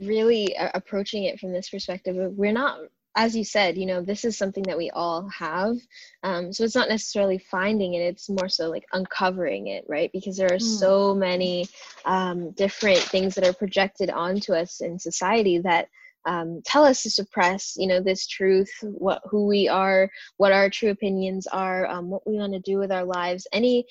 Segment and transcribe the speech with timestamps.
[0.00, 2.78] really uh, approaching it from this perspective we're not
[3.16, 5.76] as you said, you know, this is something that we all have.
[6.22, 10.10] Um, so it's not necessarily finding it, it's more so like uncovering it, right?
[10.12, 10.78] Because there are mm.
[10.78, 11.66] so many
[12.04, 15.88] um, different things that are projected onto us in society that
[16.26, 20.68] um, tell us to suppress, you know, this truth, what who we are, what our
[20.68, 23.86] true opinions are, um, what we want to do with our lives, any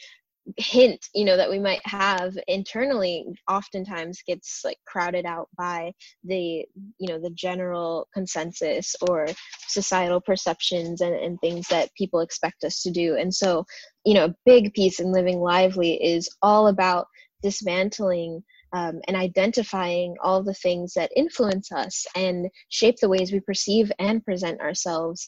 [0.58, 5.92] hint you know that we might have internally oftentimes gets like crowded out by
[6.24, 6.66] the
[6.98, 9.28] you know the general consensus or
[9.68, 13.16] societal perceptions and, and things that people expect us to do.
[13.16, 13.66] And so
[14.06, 17.08] you know a big piece in living lively is all about
[17.42, 18.44] dismantling
[18.74, 23.92] um, and identifying all the things that influence us and shape the ways we perceive
[23.98, 25.28] and present ourselves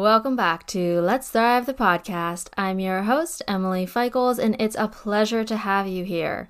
[0.00, 2.48] Welcome back to Let's Thrive the podcast.
[2.56, 6.48] I'm your host, Emily Feichels, and it's a pleasure to have you here.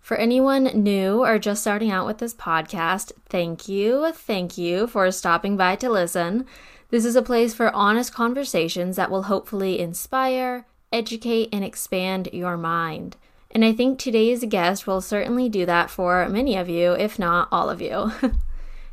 [0.00, 5.12] For anyone new or just starting out with this podcast, thank you, thank you for
[5.12, 6.44] stopping by to listen.
[6.90, 12.56] This is a place for honest conversations that will hopefully inspire, educate, and expand your
[12.56, 13.16] mind.
[13.52, 17.46] And I think today's guest will certainly do that for many of you, if not
[17.52, 18.10] all of you.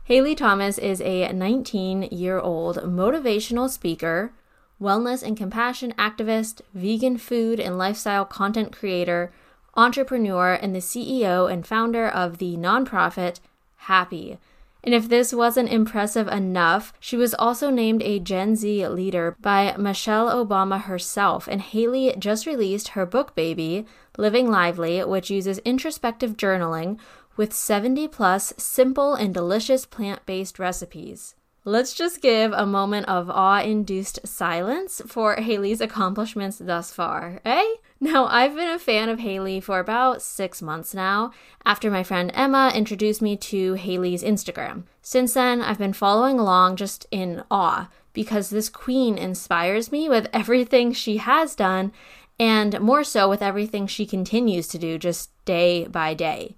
[0.07, 4.33] Haile Thomas is a 19 year old motivational speaker,
[4.79, 9.31] wellness and compassion activist, vegan food and lifestyle content creator,
[9.73, 13.39] entrepreneur, and the CEO and founder of the nonprofit
[13.77, 14.37] Happy.
[14.83, 19.75] And if this wasn't impressive enough, she was also named a Gen Z leader by
[19.75, 21.47] Michelle Obama herself.
[21.47, 23.87] And Haile just released her book, Baby,
[24.19, 26.99] Living Lively, which uses introspective journaling
[27.37, 31.35] with 70 plus simple and delicious plant based recipes.
[31.67, 37.65] Let's just give a moment of awe induced silence for Haile's accomplishments thus far, eh?
[37.99, 41.31] Now, I've been a fan of Haile for about six months now,
[41.65, 44.83] after my friend Emma introduced me to Haile's Instagram.
[45.01, 50.27] Since then, I've been following along just in awe because this queen inspires me with
[50.31, 51.91] everything she has done,
[52.39, 56.55] and more so with everything she continues to do just day by day.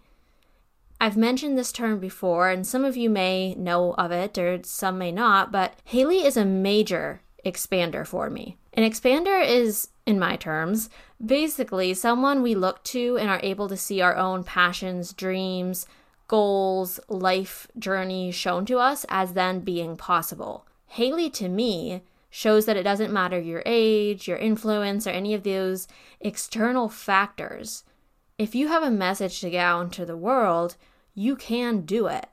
[1.00, 4.98] I've mentioned this term before, and some of you may know of it, or some
[4.98, 8.58] may not, but Haile is a major expander for me.
[8.74, 10.90] An expander is, in my terms,
[11.24, 15.86] basically someone we look to and are able to see our own passions, dreams,
[16.28, 20.66] goals, life journey shown to us as then being possible.
[20.88, 25.44] Haile, to me, shows that it doesn't matter your age, your influence, or any of
[25.44, 25.88] those
[26.20, 27.84] external factors
[28.38, 30.76] if you have a message to get out into the world,
[31.16, 32.28] you can do it.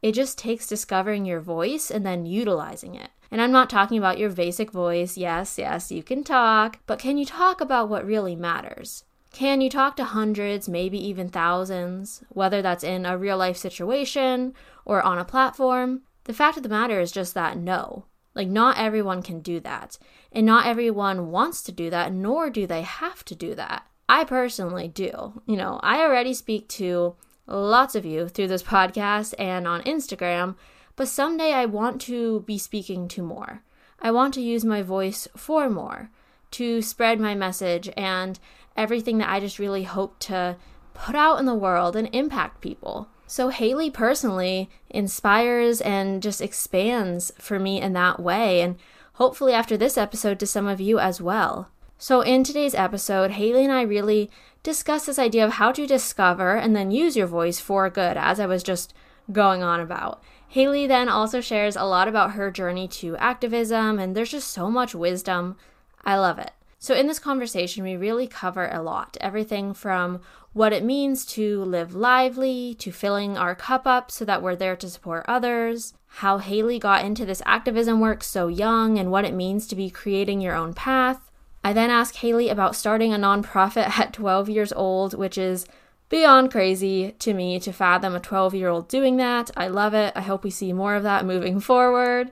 [0.00, 3.10] It just takes discovering your voice and then utilizing it.
[3.30, 5.16] And I'm not talking about your basic voice.
[5.18, 9.04] Yes, yes, you can talk, but can you talk about what really matters?
[9.32, 14.54] Can you talk to hundreds, maybe even thousands, whether that's in a real life situation
[14.84, 16.02] or on a platform?
[16.24, 18.06] The fact of the matter is just that no.
[18.34, 19.98] Like, not everyone can do that.
[20.32, 23.86] And not everyone wants to do that, nor do they have to do that.
[24.08, 25.42] I personally do.
[25.46, 27.14] You know, I already speak to
[27.46, 30.56] lots of you through this podcast and on Instagram,
[30.96, 33.62] but someday I want to be speaking to more.
[34.00, 36.10] I want to use my voice for more,
[36.52, 38.38] to spread my message and
[38.76, 40.56] everything that I just really hope to
[40.92, 43.08] put out in the world and impact people.
[43.26, 48.76] So, Haile personally inspires and just expands for me in that way, and
[49.14, 51.70] hopefully, after this episode, to some of you as well.
[51.98, 54.30] So, in today's episode, Haile and I really
[54.62, 58.40] discuss this idea of how to discover and then use your voice for good, as
[58.40, 58.92] I was just
[59.30, 60.22] going on about.
[60.48, 64.70] Haile then also shares a lot about her journey to activism, and there's just so
[64.70, 65.56] much wisdom.
[66.04, 66.50] I love it.
[66.78, 70.20] So, in this conversation, we really cover a lot everything from
[70.52, 74.76] what it means to live lively, to filling our cup up so that we're there
[74.76, 79.34] to support others, how Haile got into this activism work so young, and what it
[79.34, 81.30] means to be creating your own path,
[81.64, 85.66] I then ask Haile about starting a nonprofit at 12 years old, which is
[86.10, 89.50] beyond crazy to me to fathom a 12 year old doing that.
[89.56, 90.12] I love it.
[90.14, 92.30] I hope we see more of that moving forward.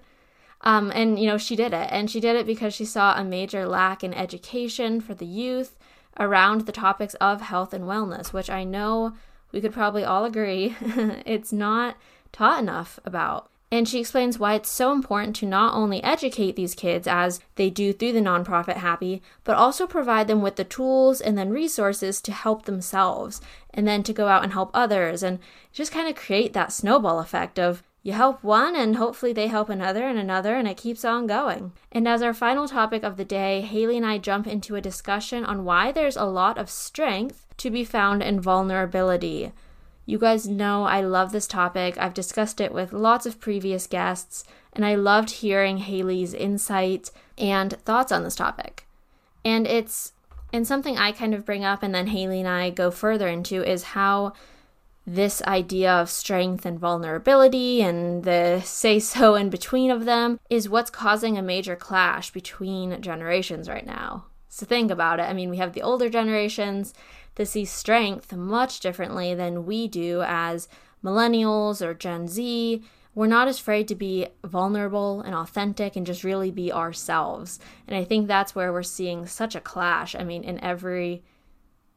[0.61, 1.89] Um, and, you know, she did it.
[1.91, 5.79] And she did it because she saw a major lack in education for the youth
[6.21, 9.15] around the topics of health and wellness, which I know
[9.51, 10.77] we could probably all agree
[11.27, 11.97] it's not
[12.33, 13.51] taught enough about.
[13.73, 17.71] And she explains why it's so important to not only educate these kids as they
[17.71, 22.21] do through the nonprofit Happy, but also provide them with the tools and then resources
[22.21, 23.41] to help themselves
[23.73, 25.39] and then to go out and help others and
[25.73, 29.71] just kind of create that snowball effect of you help one and hopefully they help
[29.71, 31.73] another and another and it keeps on going.
[31.91, 35.47] And as our final topic of the day, Haile and I jump into a discussion
[35.47, 39.53] on why there's a lot of strength to be found in vulnerability.
[40.05, 41.97] You guys know I love this topic.
[41.99, 47.73] I've discussed it with lots of previous guests, and I loved hearing Haile's insight and
[47.85, 48.87] thoughts on this topic.
[49.45, 50.13] And it's
[50.53, 53.63] and something I kind of bring up and then Haile and I go further into
[53.63, 54.35] is how
[55.07, 60.69] this idea of strength and vulnerability and the say so in between of them is
[60.69, 64.27] what's causing a major clash between generations right now.
[64.49, 65.23] So think about it.
[65.23, 66.93] I mean, we have the older generations
[67.37, 70.69] to see strength much differently than we do as
[71.05, 72.83] millennials or Gen Z.
[73.15, 77.59] We're not as afraid to be vulnerable and authentic and just really be ourselves.
[77.87, 80.15] And I think that's where we're seeing such a clash.
[80.15, 81.23] I mean, in every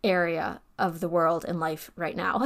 [0.03, 2.45] area of the world and life right now.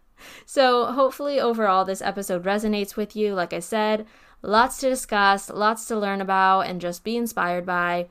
[0.46, 3.34] so, hopefully, overall, this episode resonates with you.
[3.34, 4.06] Like I said,
[4.42, 8.08] lots to discuss, lots to learn about, and just be inspired by.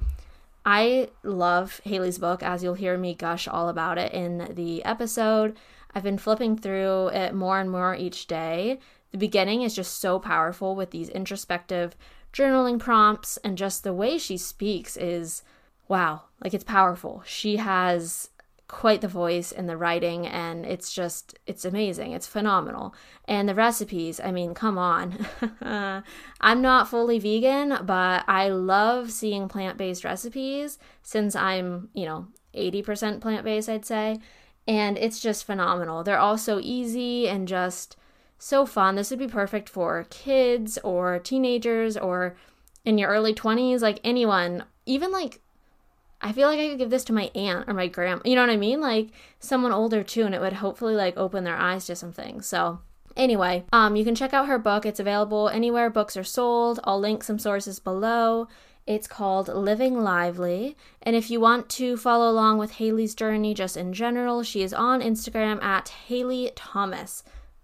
[0.70, 5.56] I love Haile's book, as you'll hear me gush all about it in the episode.
[5.96, 8.80] I've been flipping through it more and more each day.
[9.14, 11.96] The beginning is just so powerful with these introspective
[12.34, 15.42] journaling prompts, and just the way she speaks is
[15.88, 17.24] wow, like it's powerful.
[17.26, 18.30] She has
[18.68, 22.12] quite the voice in the writing and it's just it's amazing.
[22.12, 22.94] It's phenomenal.
[23.26, 25.26] And the recipes i mean come on.
[26.42, 33.22] I'm not fully vegan but i love seeing plant-based recipes since i'm you know 80%
[33.22, 34.20] plant-based i'd say.
[34.70, 36.04] And it's just phenomenal.
[36.04, 37.96] They're all so easy and just
[38.38, 38.96] so fun.
[38.96, 42.36] This would be perfect for kids or teenagers or
[42.84, 45.42] in your early 20s like anyone even like
[46.22, 48.22] I feel like I could give this to my aunt or my grandma.
[48.26, 48.82] You know what I mean?
[48.82, 49.10] Like
[49.40, 52.48] someone older too, and it would hopefully like open their eyes to some things.
[52.48, 52.80] So
[53.16, 54.86] anyway, um, you can check out her book.
[54.86, 56.80] It's available anywhere books are sold.
[56.84, 58.48] I'll link some sources below.
[58.88, 60.78] It's called Living Lively.
[61.02, 64.74] And if you want to follow along with Haile's journey just in general, she is
[64.74, 67.24] on Instagram at Haile Thomas.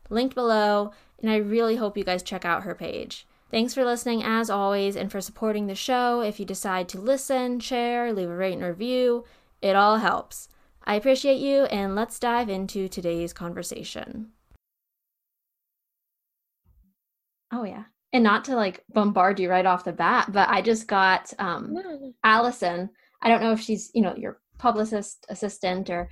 [0.09, 0.91] Linked below.
[1.21, 3.25] And I really hope you guys check out her page.
[3.53, 6.21] Thanks for listening as always and for supporting the show.
[6.21, 9.25] If you decide to listen, share, leave a rate and review,
[9.61, 10.49] it all helps.
[10.85, 14.31] I appreciate you and let's dive into today's conversation.
[17.51, 17.83] Oh yeah.
[18.11, 21.75] And not to like bombard you right off the bat, but I just got um
[22.23, 22.89] Allison.
[23.21, 26.09] I don't know if she's, you know, your publicist assistant or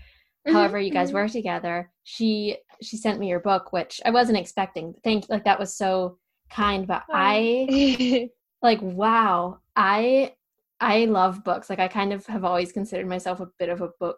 [0.48, 1.16] mm-hmm, however you guys mm-hmm.
[1.18, 1.92] work together.
[2.04, 4.94] She she sent me your book, which I wasn't expecting.
[5.04, 6.20] Thank like that was so
[6.52, 8.30] kind, but I
[8.62, 10.34] like wow, I
[10.80, 11.70] I love books.
[11.70, 14.18] Like I kind of have always considered myself a bit of a book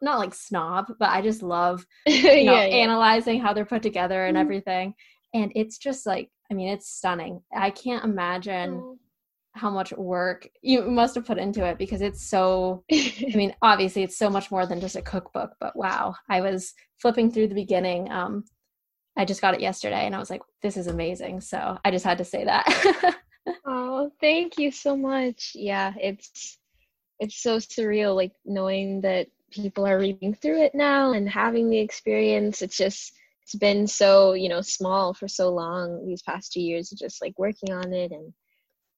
[0.00, 2.76] not like snob, but I just love you know yeah, yeah.
[2.76, 4.42] analyzing how they're put together and mm-hmm.
[4.42, 4.94] everything.
[5.34, 7.40] And it's just like I mean, it's stunning.
[7.56, 8.98] I can't imagine oh.
[9.54, 14.02] how much work you must have put into it because it's so I mean, obviously
[14.02, 16.14] it's so much more than just a cookbook, but wow.
[16.28, 18.44] I was flipping through the beginning um
[19.16, 21.40] I just got it yesterday and I was like, this is amazing.
[21.40, 23.16] So I just had to say that.
[23.66, 25.52] oh, thank you so much.
[25.54, 26.58] Yeah, it's
[27.18, 31.78] it's so surreal like knowing that people are reading through it now and having the
[31.78, 32.62] experience.
[32.62, 36.90] It's just it's been so, you know, small for so long these past two years
[36.90, 38.32] just like working on it and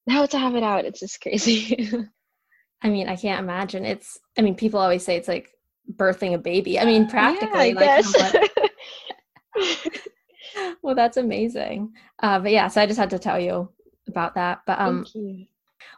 [0.07, 1.89] now to have it out, it's just crazy.
[2.81, 3.85] I mean, I can't imagine.
[3.85, 5.49] It's I mean, people always say it's like
[5.93, 6.79] birthing a baby.
[6.79, 8.51] I mean, practically yeah, I like
[10.81, 11.93] well, that's amazing.
[12.19, 13.69] Uh, but yeah, so I just had to tell you
[14.07, 14.61] about that.
[14.65, 15.05] But um,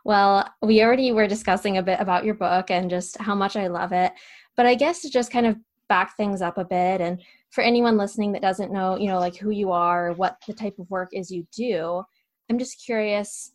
[0.03, 3.67] well, we already were discussing a bit about your book and just how much I
[3.67, 4.13] love it.
[4.55, 5.57] But I guess to just kind of
[5.89, 7.21] back things up a bit, and
[7.51, 10.77] for anyone listening that doesn't know, you know, like who you are, what the type
[10.79, 12.03] of work is you do,
[12.49, 13.51] I'm just curious,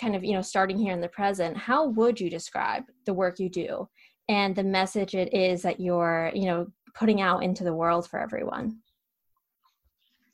[0.00, 3.38] kind of, you know, starting here in the present, how would you describe the work
[3.38, 3.88] you do
[4.28, 8.20] and the message it is that you're, you know, putting out into the world for
[8.20, 8.78] everyone?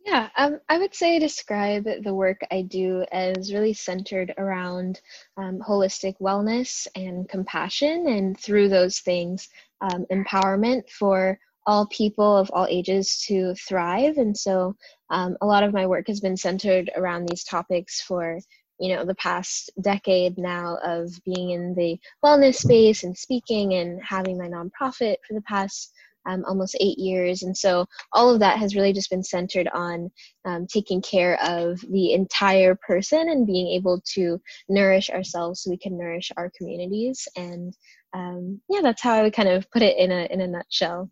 [0.05, 5.01] Yeah, um, I would say describe the work I do as really centered around
[5.37, 9.49] um, holistic wellness and compassion, and through those things,
[9.81, 14.17] um, empowerment for all people of all ages to thrive.
[14.19, 14.75] And so,
[15.11, 18.41] um, a lot of my work has been centered around these topics for
[18.81, 24.03] you know the past decade now of being in the wellness space and speaking and
[24.03, 25.93] having my nonprofit for the past
[26.27, 27.43] um, almost eight years.
[27.43, 30.11] And so all of that has really just been centered on
[30.45, 35.79] um, taking care of the entire person and being able to nourish ourselves so we
[35.79, 37.27] can nourish our communities.
[37.37, 37.75] And
[38.15, 41.11] um, yeah, that's how I would kind of put it in a in a nutshell.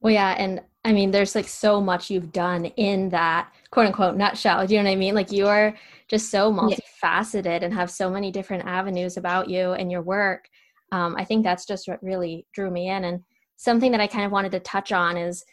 [0.00, 4.16] Well, yeah, and I mean, there's like so much you've done in that quote unquote
[4.16, 4.66] nutshell.
[4.66, 5.14] Do you know what I mean?
[5.14, 5.76] Like you are
[6.08, 7.64] just so multifaceted yeah.
[7.64, 10.48] and have so many different avenues about you and your work.
[10.92, 13.04] Um, I think that's just what really drew me in.
[13.04, 13.20] And
[13.60, 15.44] something that I kind of wanted to touch on is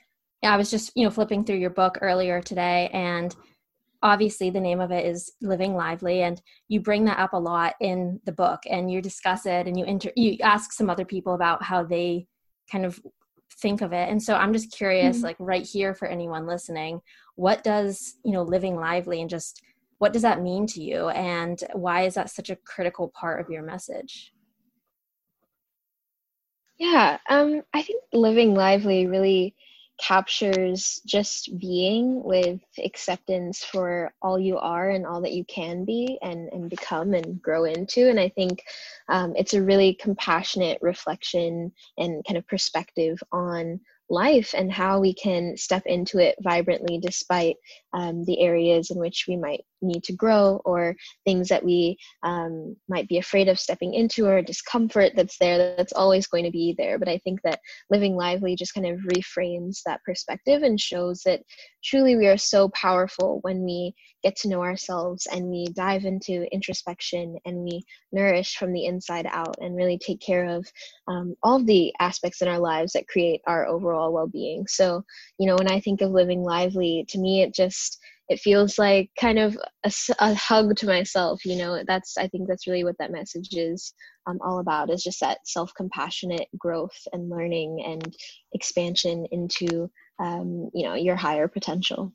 [0.42, 3.36] I was just, you know, flipping through your book earlier today and
[4.02, 7.74] obviously the name of it is living lively and you bring that up a lot
[7.82, 11.34] in the book and you discuss it and you inter- you ask some other people
[11.34, 12.26] about how they
[12.72, 13.02] kind of
[13.60, 15.26] think of it and so i'm just curious mm-hmm.
[15.26, 17.02] like right here for anyone listening
[17.36, 19.64] what does you know living lively and just
[19.98, 23.50] what does that mean to you and why is that such a critical part of
[23.50, 24.32] your message
[26.78, 29.56] yeah um i think living lively really
[30.00, 36.20] captures just being with acceptance for all you are and all that you can be
[36.22, 38.08] and, and become and grow into.
[38.10, 38.64] And I think
[39.10, 45.14] um, it's a really compassionate reflection and kind of perspective on life and how we
[45.14, 47.56] can step into it vibrantly despite
[47.94, 50.96] um, the areas in which we might need to grow or
[51.26, 55.94] things that we um, might be afraid of stepping into or discomfort that's there that's
[55.94, 56.98] always going to be there.
[56.98, 57.60] But i think that
[57.90, 61.42] living lively just kind of reframes that perspective and shows that
[61.84, 63.94] truly we are so powerful when we
[64.28, 67.82] get to know ourselves and we dive into introspection and we
[68.12, 70.70] nourish from the inside out and really take care of
[71.08, 74.68] um, all the aspects in our lives that create our overall well-being.
[74.68, 75.04] So
[75.40, 79.10] you know when i think of living lively to me it just it feels like
[79.20, 81.82] kind of a, a, hug to myself you know?
[81.88, 83.94] That's i think that's really what that message is
[84.28, 88.16] um, all about is just that self-compassionate growth and learning and
[88.54, 92.12] expansion into um, you know your higher potential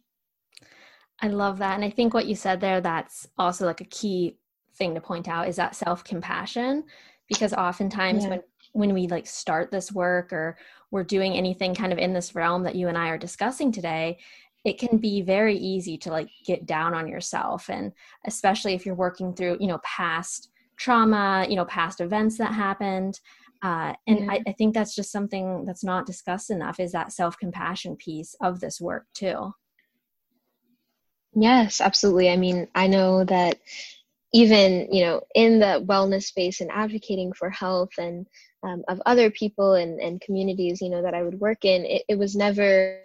[1.20, 4.36] i love that and i think what you said there that's also like a key
[4.76, 6.82] thing to point out is that self-compassion
[7.28, 8.30] because oftentimes yeah.
[8.30, 8.42] when
[8.72, 10.56] when we like start this work or
[10.90, 14.18] we're doing anything kind of in this realm that you and I are discussing today,
[14.64, 17.92] it can be very easy to like get down on yourself and
[18.26, 23.20] especially if you're working through you know past trauma you know past events that happened
[23.62, 24.32] uh, and yeah.
[24.32, 28.58] I, I think that's just something that's not discussed enough is that self-compassion piece of
[28.58, 29.52] this work too
[31.34, 32.30] yes absolutely.
[32.30, 33.58] I mean i know that
[34.32, 38.26] even you know in the wellness space and advocating for health and
[38.64, 42.02] um, of other people and, and communities you know that i would work in it,
[42.08, 43.00] it was never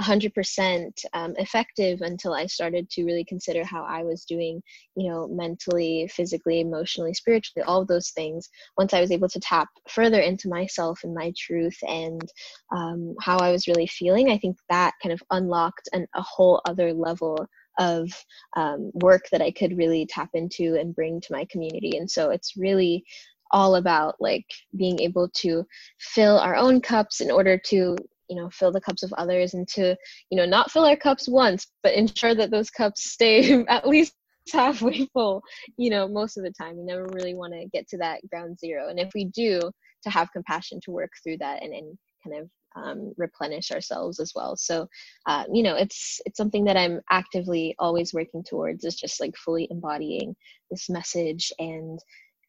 [0.00, 4.62] 100% um, effective until i started to really consider how i was doing
[4.96, 8.48] you know mentally physically emotionally spiritually all of those things.
[8.78, 12.32] Once i was able to tap further into myself and my truth and
[12.74, 16.60] um, how i was really feeling i think that kind of unlocked an, a whole
[16.64, 17.46] other level
[17.78, 18.10] of
[18.56, 21.96] um, work that I could really tap into and bring to my community.
[21.96, 23.04] And so it's really
[23.52, 25.64] all about like being able to
[25.98, 27.96] fill our own cups in order to
[28.28, 29.94] you know fill the cups of others and to
[30.30, 34.14] you know not fill our cups once but ensure that those cups stay at least
[34.52, 35.42] halfway full
[35.76, 38.58] you know most of the time we never really want to get to that ground
[38.58, 39.60] zero and if we do
[40.02, 44.32] to have compassion to work through that and, and kind of um, replenish ourselves as
[44.34, 44.56] well.
[44.56, 44.88] So
[45.26, 49.36] uh, you know it's it's something that i'm actively always working towards is just like
[49.36, 50.34] fully embodying
[50.70, 51.52] this message.
[51.58, 51.98] And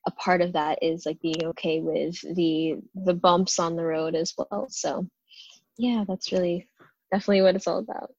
[0.06, 2.76] a part of that is like being okay with the
[3.06, 4.68] the bumps on the road as well.
[4.70, 5.08] So
[5.78, 6.68] yeah that's really
[7.12, 8.12] definitely what it's all about.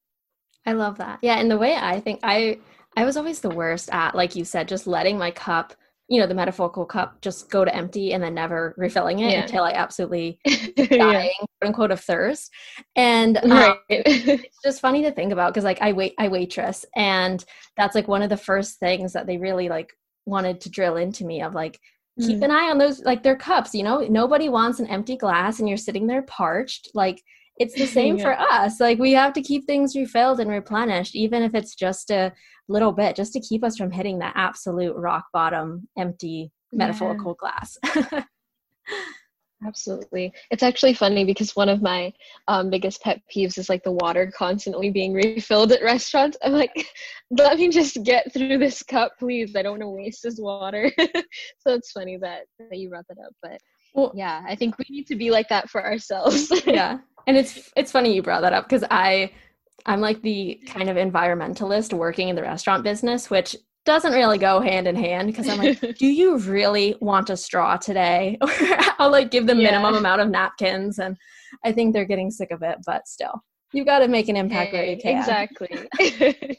[0.67, 1.19] I love that.
[1.23, 2.59] Yeah and the way i think i
[2.97, 5.75] i was always the worst at like you said just letting my cup
[6.09, 9.43] you know the metaphorical cup just go to empty and then never refilling it yeah.
[9.43, 10.39] until i absolutely
[10.77, 11.29] dying yeah.
[11.39, 12.51] quote unquote of thirst
[12.97, 13.79] and um, right.
[13.89, 17.45] it's just funny to think about because like i wait i waitress and
[17.77, 19.93] that's like one of the first things that they really like
[20.27, 21.81] wanted to drill into me of like
[22.21, 22.27] mm.
[22.27, 25.59] keep an eye on those like their cups you know nobody wants an empty glass
[25.59, 27.23] and you're sitting there parched like
[27.59, 28.25] it's the same yeah.
[28.25, 32.11] for us like we have to keep things refilled and replenished even if it's just
[32.11, 32.33] a
[32.69, 37.51] little bit just to keep us from hitting that absolute rock bottom empty metaphorical yeah.
[37.51, 38.25] glass
[39.67, 40.33] Absolutely.
[40.51, 42.13] It's actually funny because one of my
[42.49, 46.37] um, biggest pet peeves is like the water constantly being refilled at restaurants.
[46.43, 46.87] I'm like,
[47.31, 49.57] let me just get through this cup, please.
[49.57, 50.91] I don't want to waste this water.
[50.99, 53.33] so it's funny that, that you brought that up.
[53.43, 53.59] But
[53.95, 56.53] well, yeah, I think we need to be like that for ourselves.
[56.67, 56.99] yeah.
[57.27, 59.33] And it's it's funny you brought that up because I
[59.87, 64.61] I'm like the kind of environmentalist working in the restaurant business, which doesn't really go
[64.61, 68.39] hand in hand because I'm like, do you really want a straw today?
[68.45, 68.51] Or
[68.99, 69.71] I'll like give the yeah.
[69.71, 71.17] minimum amount of napkins, and
[71.65, 72.79] I think they're getting sick of it.
[72.87, 75.19] But still, you've got to make an impact hey, where you can.
[75.19, 76.59] Exactly.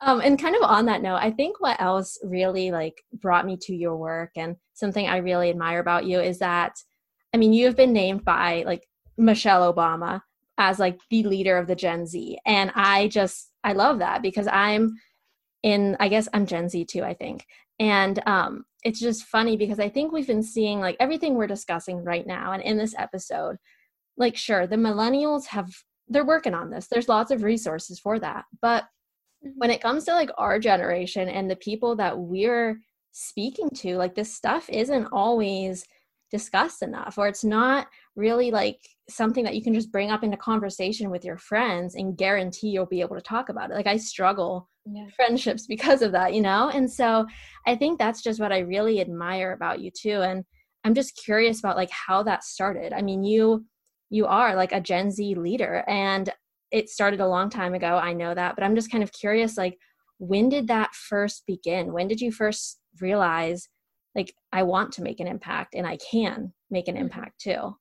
[0.00, 3.56] um, and kind of on that note, I think what else really like brought me
[3.62, 6.72] to your work and something I really admire about you is that,
[7.32, 8.86] I mean, you have been named by like
[9.16, 10.22] Michelle Obama
[10.58, 14.46] as like the leader of the Gen Z, and I just I love that because
[14.46, 14.96] I'm
[15.62, 17.46] in I guess I'm Gen Z too, I think.
[17.78, 22.04] And um it's just funny because I think we've been seeing like everything we're discussing
[22.04, 23.56] right now and in this episode,
[24.16, 25.70] like sure, the millennials have
[26.08, 26.86] they're working on this.
[26.86, 28.44] There's lots of resources for that.
[28.62, 28.84] But
[29.44, 29.50] mm-hmm.
[29.56, 32.80] when it comes to like our generation and the people that we're
[33.12, 35.84] speaking to, like this stuff isn't always
[36.30, 40.36] discussed enough or it's not really like something that you can just bring up into
[40.36, 43.74] conversation with your friends and guarantee you'll be able to talk about it.
[43.74, 45.06] Like i struggle yeah.
[45.14, 46.70] friendships because of that you know?
[46.72, 47.26] And so
[47.66, 50.22] i think that's just what i really admire about you too.
[50.22, 50.44] And
[50.84, 52.92] i'm just curious about like how that started.
[52.92, 53.64] I mean you
[54.10, 56.32] you are like a gen z leader and
[56.70, 59.56] it started a long time ago i know that but i'm just kind of curious
[59.56, 59.76] like
[60.18, 61.92] when did that first begin?
[61.92, 63.68] When did you first realize
[64.14, 67.04] like i want to make an impact and i can make an mm-hmm.
[67.04, 67.76] impact too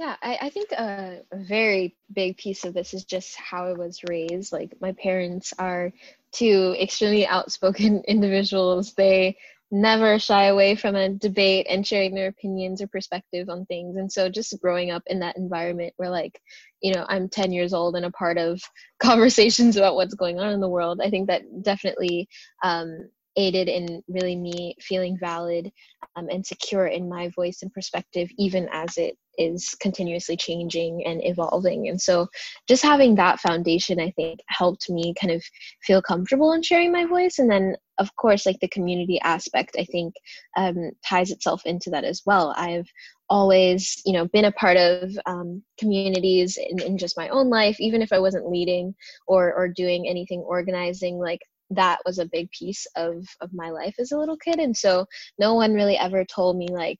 [0.00, 3.72] yeah i, I think a, a, very big piece of this is just how i
[3.74, 4.52] was raised.
[4.52, 5.92] Like my parents are
[6.32, 8.94] two extremely outspoken individuals.
[8.94, 9.36] They
[9.70, 13.96] never shy away from a debate and sharing their opinions or perspective on things.
[13.96, 16.40] And so just growing up in that environment where like
[16.80, 18.60] you know i'm 10 years old and a part of
[19.02, 22.28] conversations about what's going on in the world i think that definitely
[22.62, 25.70] um, aided in really me feeling valid
[26.16, 31.20] um, and secure in my voice and perspective, even as it is continuously changing and
[31.24, 31.88] evolving.
[31.88, 32.26] And so,
[32.68, 35.42] just having that foundation, I think, helped me kind of
[35.82, 37.38] feel comfortable in sharing my voice.
[37.38, 40.14] And then, of course, like the community aspect, I think,
[40.56, 42.54] um, ties itself into that as well.
[42.56, 42.88] I've
[43.30, 47.76] always you know been a part of um, communities in, in just my own life
[47.78, 48.92] even if i wasn't leading
[49.28, 51.40] or or doing anything organizing like
[51.70, 54.58] that was a big piece of of my life as a little kid.
[54.58, 55.06] And so
[55.38, 56.98] no one really ever told me like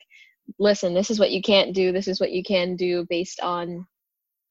[0.59, 1.93] listen this is what you can't do.
[1.93, 3.87] This is what you can do based on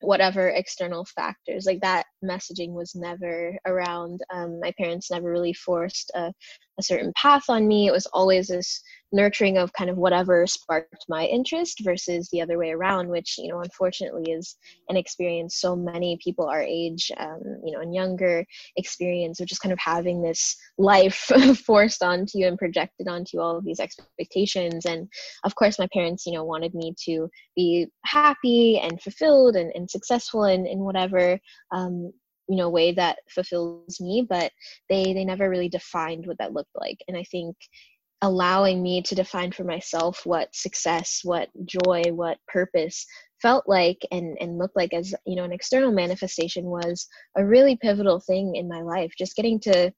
[0.01, 1.65] whatever external factors.
[1.65, 4.21] Like that messaging was never around.
[4.33, 6.31] Um, my parents never really forced a,
[6.79, 7.87] a certain path on me.
[7.87, 12.57] It was always this nurturing of kind of whatever sparked my interest versus the other
[12.57, 14.55] way around which you know unfortunately is
[14.89, 18.45] an experience so many people our age um, you know and younger
[18.75, 21.29] experience of just kind of having this life
[21.65, 24.85] forced onto you and projected onto you all of these expectations.
[24.85, 25.07] And
[25.43, 29.89] of course my parents you know wanted me to be happy and fulfilled and, and
[29.89, 31.39] successful in, in whatever
[31.71, 32.11] um,
[32.47, 34.51] you know way that fulfills me but
[34.89, 36.97] they they never really defined what that looked like.
[37.07, 37.55] And i think
[38.21, 43.05] allowing me to define for myself what success what joy what purpose
[43.41, 47.77] felt like and and looked like as you know an external manifestation was a really
[47.77, 49.11] pivotal thing in my life.
[49.17, 49.91] Just getting to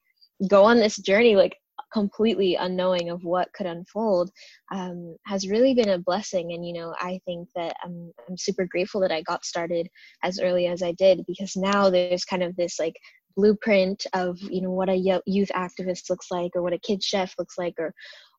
[0.50, 1.58] go on this journey like
[1.94, 4.32] completely unknowing of what could unfold
[4.74, 6.54] um, has really been a blessing.
[6.54, 9.88] And you know i think that I'm, I'm super grateful that i got started
[10.24, 12.96] as early as i did because now there's kind of this like
[13.36, 17.36] blueprint of you know what a youth activist looks like or what a kid chef
[17.38, 17.94] looks like or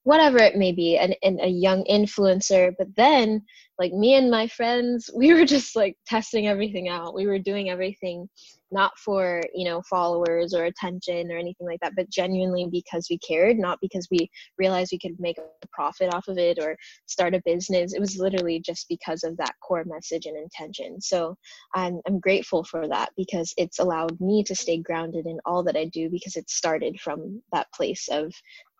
[0.05, 3.43] whatever it may be and, and a young influencer but then
[3.79, 7.15] like me and my friends we were just like testing everything out.
[7.15, 8.29] We were doing everything
[8.71, 13.19] not for you know followers or attention or anything like that but genuinely because we
[13.19, 17.35] cared not because we realized we could make a profit off of it or start
[17.35, 17.93] a business.
[17.93, 21.01] It was literally just because of that core message and intention.
[21.01, 21.37] So
[21.75, 25.77] i'm, I'm grateful for that because it's allowed me to stay grounded in all that
[25.77, 28.33] i do because it started from that place of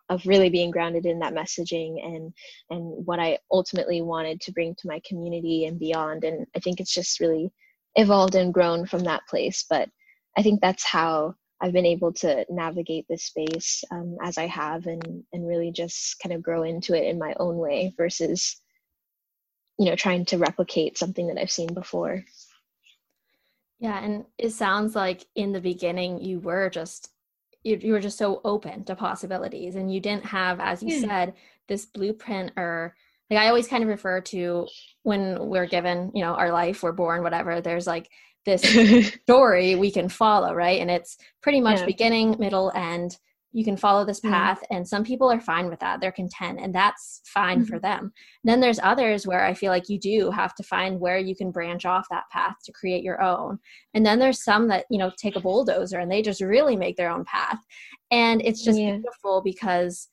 [0.09, 2.33] of really being grounded in that messaging and
[2.69, 6.79] and what I ultimately wanted to bring to my community and beyond and I think
[6.79, 7.51] it's just really
[7.95, 9.89] evolved and grown from that place but
[10.37, 14.85] I think that's how I've been able to navigate this space um, as I have
[14.85, 18.59] and and really just kind of grow into it in my own way versus
[19.79, 22.25] you know trying to replicate something that I've seen before.
[23.79, 27.09] Yeah, and it sounds like in the beginning you were just
[27.63, 31.07] you, you were just so open to possibilities and you didn't have as you yeah.
[31.07, 31.33] said
[31.67, 32.95] this blueprint or
[33.29, 34.67] like i always kind of refer to
[35.03, 38.09] when we're given you know our life we're born whatever there's like
[38.45, 38.61] this
[39.23, 41.85] story we can follow right and it's pretty much yeah.
[41.85, 43.17] beginning middle end
[43.53, 44.75] you can follow this path mm-hmm.
[44.75, 47.67] and some people are fine with that they're content and that's fine mm-hmm.
[47.67, 48.11] for them
[48.43, 51.51] then there's others where i feel like you do have to find where you can
[51.51, 53.57] branch off that path to create your own
[53.93, 56.97] and then there's some that you know take a bulldozer and they just really make
[56.97, 57.59] their own path
[58.11, 58.91] and it's just yeah.
[58.93, 60.09] beautiful because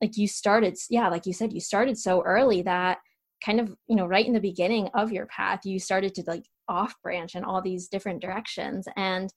[0.00, 2.98] like you started yeah like you said you started so early that
[3.44, 6.44] kind of you know right in the beginning of your path you started to like
[6.68, 9.32] off branch in all these different directions and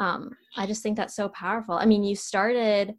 [0.00, 1.74] um, i just think that's so powerful.
[1.74, 2.94] I mean you started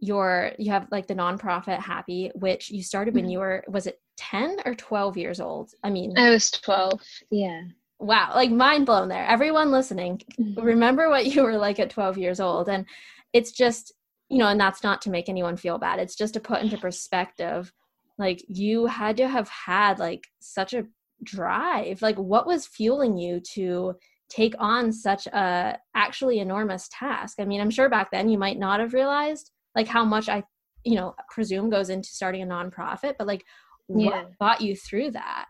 [0.00, 3.30] your you have like the nonprofit happy which you started when mm-hmm.
[3.30, 5.70] you were was it 10 or 12 years old?
[5.82, 7.62] I mean i was 12 yeah.
[7.98, 9.24] Wow like mind blown there.
[9.26, 10.60] Everyone listening mm-hmm.
[10.60, 12.86] remember what you were like at 12 years old and
[13.32, 13.92] it's just
[14.28, 15.98] you know and that's not to make anyone feel bad.
[15.98, 17.72] It's just to put into perspective
[18.18, 20.86] like you had to have had like such a
[21.22, 22.02] drive.
[22.02, 23.94] Like what was fueling you to
[24.34, 28.58] take on such a actually enormous task i mean i'm sure back then you might
[28.58, 30.42] not have realized like how much i
[30.84, 33.44] you know presume goes into starting a nonprofit but like
[33.88, 34.06] yeah.
[34.06, 35.46] what got you through that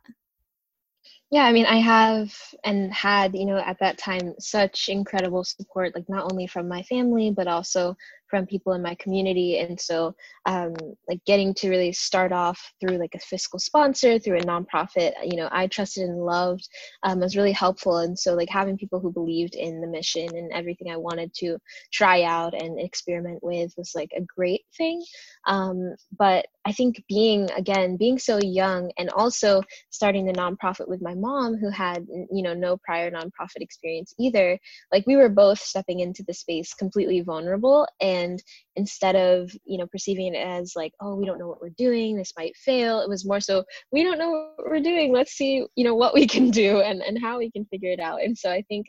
[1.31, 5.95] yeah i mean i have and had you know at that time such incredible support
[5.95, 7.97] like not only from my family but also
[8.29, 9.59] from people in my community.
[9.59, 10.15] And so
[10.47, 10.75] um,
[11.09, 15.37] like getting to really start off through like a fiscal sponsor through a nonprofit you
[15.37, 16.69] know i trusted and loved
[17.03, 17.99] um, was really helpful.
[17.99, 21.59] And so like having people who believed in the mission and everything i wanted to
[21.93, 25.03] try out and experiment with was like a great thing.
[25.47, 31.03] Um, but i think being again being so young and also starting the nonprofit with
[31.03, 34.59] my mom who had you know no prior nonprofit experience either
[34.93, 37.87] like we were both stepping into the space completely vulnerable.
[38.01, 38.43] and and
[38.77, 42.17] instead of you know perceiving it as like oh we don't know what we're doing
[42.17, 45.67] this might fail it was more so we don't know what we're doing let's see
[45.77, 48.23] you know what we can do and and how we can figure it out.
[48.23, 48.87] And so i think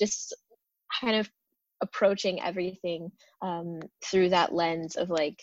[0.00, 0.34] just
[1.00, 1.30] kind of
[1.82, 3.10] approaching everything
[3.42, 5.36] um, through that lens of like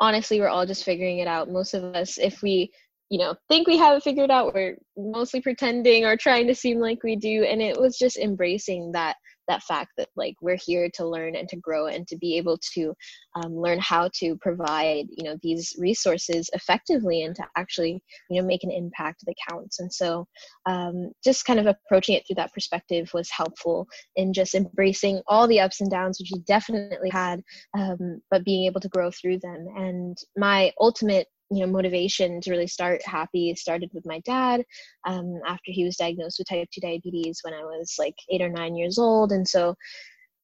[0.00, 1.50] honestly we're all just figuring it out.
[1.50, 2.70] Most of us if we
[3.10, 6.78] you know think we have it figured out we're mostly pretending or trying to seem
[6.78, 7.44] like we do.
[7.44, 9.16] And it was just embracing that
[9.48, 12.58] that fact that like we're here to learn and to grow and to be able
[12.74, 12.94] to
[13.34, 18.46] um, learn how to provide you know these resources effectively and to actually you know
[18.46, 19.80] make an impact that counts.
[19.80, 20.26] And so
[20.66, 25.46] um, just kind of approaching it through that perspective was helpful in just embracing all
[25.46, 27.42] the ups and downs which we definitely had
[27.76, 29.66] um, but being able to grow through them.
[29.76, 34.64] And my ultimate you know motivation to really start happy started with my dad
[35.06, 38.48] um, after he was diagnosed with type 2 diabetes when i was like eight or
[38.48, 39.74] nine years old and so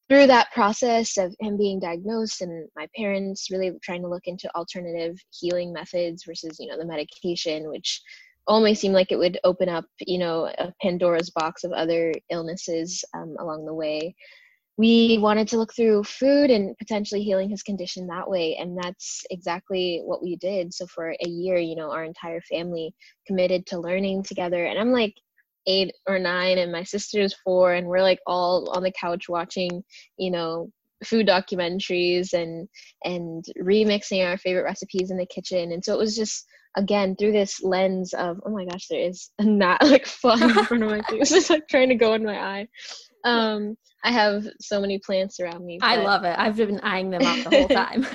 [0.07, 4.53] through that process of him being diagnosed and my parents really trying to look into
[4.55, 8.01] alternative healing methods versus you know the medication which
[8.47, 13.03] almost seemed like it would open up you know a pandora's box of other illnesses
[13.15, 14.15] um, along the way
[14.77, 19.23] we wanted to look through food and potentially healing his condition that way and that's
[19.29, 20.73] exactly what we did.
[20.73, 22.93] So for a year you know our entire family
[23.27, 25.15] committed to learning together and i'm like
[25.67, 29.83] eight or nine and my sister's four and we're like all on the couch watching
[30.17, 30.69] you know
[31.03, 32.67] food documentaries and
[33.03, 35.71] and remixing our favorite recipes in the kitchen.
[35.71, 36.45] And so it was just
[36.77, 40.83] again through this lens of oh my gosh there is gnat like flying in front
[40.83, 41.29] of my face.
[41.29, 42.67] Just like trying to go in my eye
[43.25, 45.79] um I have so many plants around me.
[45.81, 46.35] I love it.
[46.37, 48.05] I've been eyeing them up the whole time.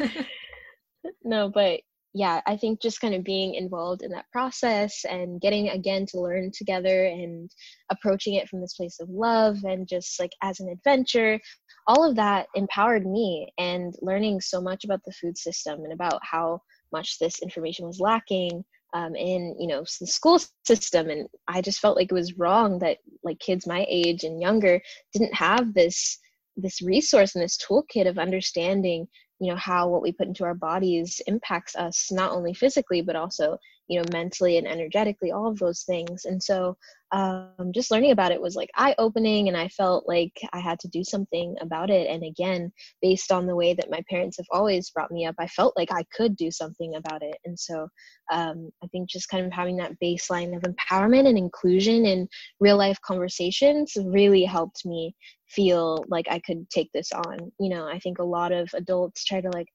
[1.25, 1.81] no, but
[2.15, 6.21] yeah, I think just kind of being involved in that process and getting again to
[6.21, 7.51] learn together and
[7.91, 11.41] approaching it from this place of love and just like as an adventure,
[11.87, 16.21] all of that empowered me and learning so much about the food system and about
[16.23, 16.61] how
[16.93, 21.81] much this information was lacking um, in you know the school system and i just
[21.81, 24.81] felt like it was wrong that like kids my age and younger
[25.13, 26.19] didn't have this
[26.57, 29.07] this resource and this toolkit of understanding
[29.39, 33.17] you know how what we put into our bodies impacts us not only physically but
[33.17, 33.57] also
[33.91, 36.25] you know mentally and energetically all of those things.
[36.25, 36.77] And so
[37.13, 40.79] um, just learning about it was like eye opening and i felt like i had
[40.79, 42.09] to do something about it.
[42.09, 42.73] And again
[43.03, 45.91] based on the way that my parents have always brought me up i felt like
[45.93, 47.37] i could do something about it.
[47.45, 47.89] And so
[48.33, 52.29] um, i think just kind of having that baseline of empowerment and inclusion in
[52.61, 55.13] real life conversations really helped me
[55.49, 57.39] feel like i could take this on.
[57.59, 59.67] You know i think a lot of adults try to like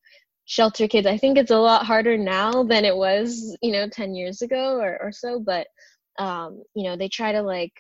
[0.45, 1.07] shelter kids.
[1.07, 4.79] I think it's a lot harder now than it was you know 10 years ago
[4.79, 5.67] or, or so but
[6.19, 7.73] um, you know they try to like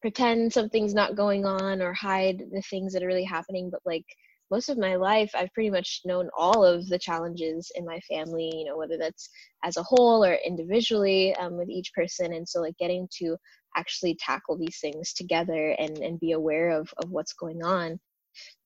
[0.00, 4.04] pretend something's not going on or hide the things that are really happening but like
[4.50, 8.50] most of my life i've pretty much known all of the challenges in my family
[8.54, 9.28] you know whether that's
[9.62, 12.32] as a whole or individually um, with each person.
[12.32, 13.36] And so like getting to
[13.76, 18.00] actually tackle these things together and and be aware of of what's going on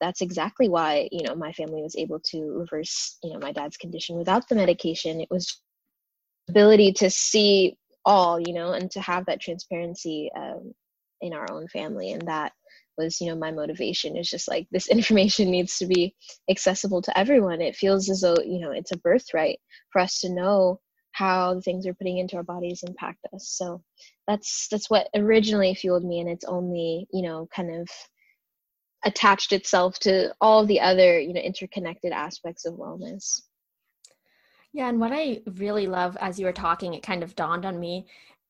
[0.01, 3.77] that's exactly why you know my family was able to reverse you know my dad's
[3.77, 5.21] condition without the medication.
[5.21, 5.61] It was
[6.49, 10.73] ability to see all you know and to have that transparency um,
[11.21, 12.11] in our own family.
[12.11, 12.53] And that
[12.97, 14.17] was you know my motivation.
[14.17, 16.15] Is just like this information needs to be
[16.49, 17.61] accessible to everyone.
[17.61, 19.59] It feels as though you know it's a birthright
[19.91, 20.79] for us to know
[21.11, 23.47] how the things we're putting into our bodies impact us.
[23.47, 23.81] So
[24.27, 26.19] that's that's what originally fueled me.
[26.19, 27.87] And it's only you know kind of
[29.05, 33.41] attached itself to all the other you know interconnected aspects of wellness.
[34.73, 37.79] Yeah and what i really love as you were talking it kind of dawned on
[37.79, 38.07] me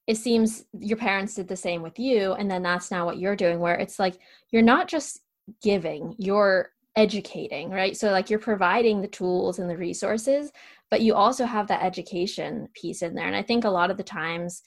[0.08, 3.36] it seems your parents did the same with you and then that's now what you're
[3.36, 4.18] doing where it's like
[4.52, 5.20] you're not just
[5.62, 7.98] giving you're educating right?
[7.98, 10.52] So like you're providing the tools and the resources
[10.90, 13.28] but you also have that education piece in there.
[13.28, 14.62] And i think a lot of the times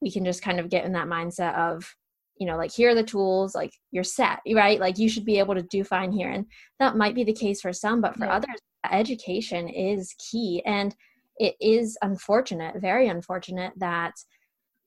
[0.00, 1.94] we can just kind of get in that mindset of
[2.38, 4.80] you know like here are the tools like you're set right?
[4.80, 6.30] Like you should be able to do fine here.
[6.30, 6.46] And
[6.78, 8.36] that might be the case for some but for yeah.
[8.36, 10.62] others education is key.
[10.66, 10.94] And
[11.38, 14.12] it is unfortunate very unfortunate that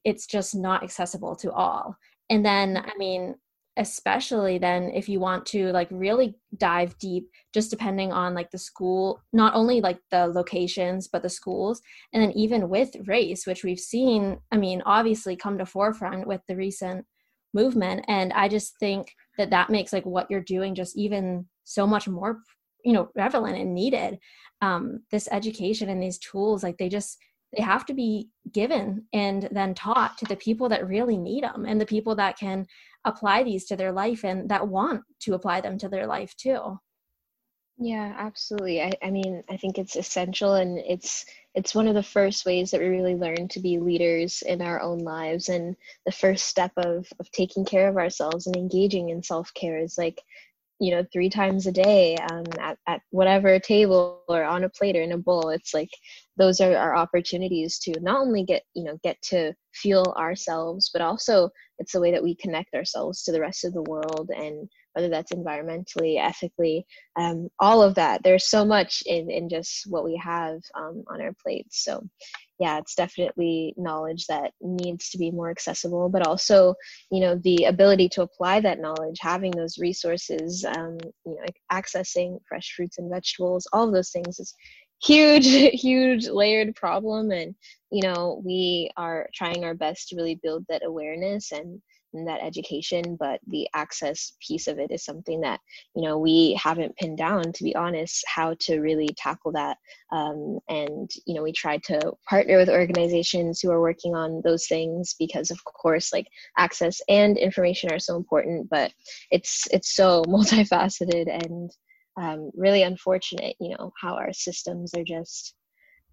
[0.04, 1.96] it's just not accessible to all.
[2.30, 3.36] And then i mean
[3.78, 8.58] especially then if you want to like really dive deep just depending on like the
[8.58, 11.82] school not only like the locations but the schools.
[12.12, 16.42] And then even with race which we've seen i mean obviously come to forefront with
[16.48, 17.06] the recent
[17.62, 18.00] movement.
[18.08, 19.04] And i just think
[19.38, 22.32] that that makes like what you're doing just even so much more
[22.88, 24.12] you know prevalent and needed.
[24.68, 27.18] Um this education and these tools like they just
[27.54, 31.66] they have to be given and then taught to the people that really need them
[31.68, 32.66] and the people that can
[33.06, 36.78] apply these to their life and that want to apply them to their life too
[37.78, 38.82] yeah absolutely.
[38.82, 42.72] I, I mean i think it's essential and it's it's one of the first ways
[42.72, 46.72] that we really learn to be leaders in our own lives and the first step
[46.78, 50.22] of of taking care of ourselves and engaging in self-care is like
[50.80, 54.96] you know three times a day um, at, at whatever table or on a plate
[54.96, 55.50] or in a bowl.
[55.50, 55.90] It's like
[56.38, 61.02] those are our opportunities to not only get you know get to feel ourselves but
[61.02, 64.70] also it's the way that we connect ourselves to the rest of the world and
[64.98, 66.84] whether that's environmentally ethically
[67.20, 68.24] um, all of that.
[68.24, 71.84] There's so much in in just what we have um, on our plates.
[71.84, 72.04] So
[72.60, 76.74] yeah it's definitely knowledge that needs to be more accessible but also
[77.12, 82.40] you know the ability to apply that knowledge having those resources um, you know accessing
[82.50, 84.56] fresh fruits and vegetables all of those things is
[85.02, 85.46] huge
[85.82, 87.32] huge layered problem.
[87.32, 87.56] And
[87.92, 91.82] you know we are trying our best to really build that awareness and
[92.14, 95.60] and that education but the access piece of it is something that
[95.96, 99.78] you know we haven't pinned down to be honest how to really tackle that.
[100.12, 104.68] Um, and you know we tried to partner with organizations who are working on those
[104.68, 108.92] things because of course like access and information are so important but
[109.32, 111.72] it's it's so multifaceted and
[112.20, 115.54] um, really unfortunate you know how our systems are just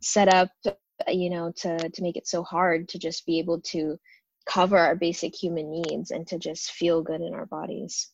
[0.02, 0.50] set up
[1.08, 3.96] you know to to make it so hard to just be able to
[4.46, 8.10] cover our basic human needs and to just feel good in our bodies.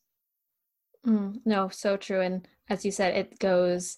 [1.07, 2.21] Mm, no, so true.
[2.21, 3.97] And as you said, it goes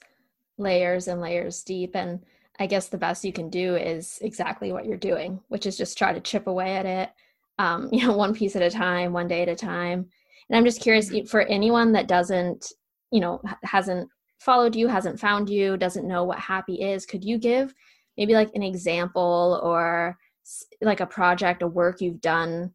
[0.58, 1.96] layers and layers deep.
[1.96, 2.20] And
[2.58, 5.98] I guess the best you can do is exactly what you're doing, which is just
[5.98, 7.10] try to chip away at it,
[7.58, 10.06] um, you know, one piece at a time, one day at a time.
[10.48, 12.72] And I'm just curious for anyone that doesn't,
[13.10, 17.38] you know, hasn't followed you, hasn't found you, doesn't know what happy is, could you
[17.38, 17.74] give
[18.16, 20.18] maybe like an example or
[20.80, 22.72] like a project, a work you've done?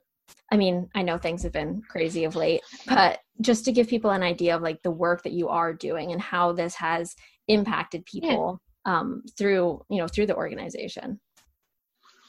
[0.52, 4.12] I mean, I know things have been crazy of late, but just to give people
[4.12, 7.16] an idea of like the work that you are doing and how this has
[7.48, 9.00] impacted people yeah.
[9.00, 11.20] um, through, you know, through the organization.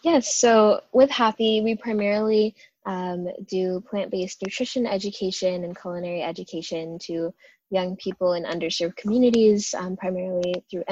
[0.04, 0.36] Yes.
[0.36, 2.54] So with Happy, we primarily
[2.88, 7.32] um, do plant based nutrition education and culinary education to
[7.70, 10.84] young people in underserved communities, um, primarily through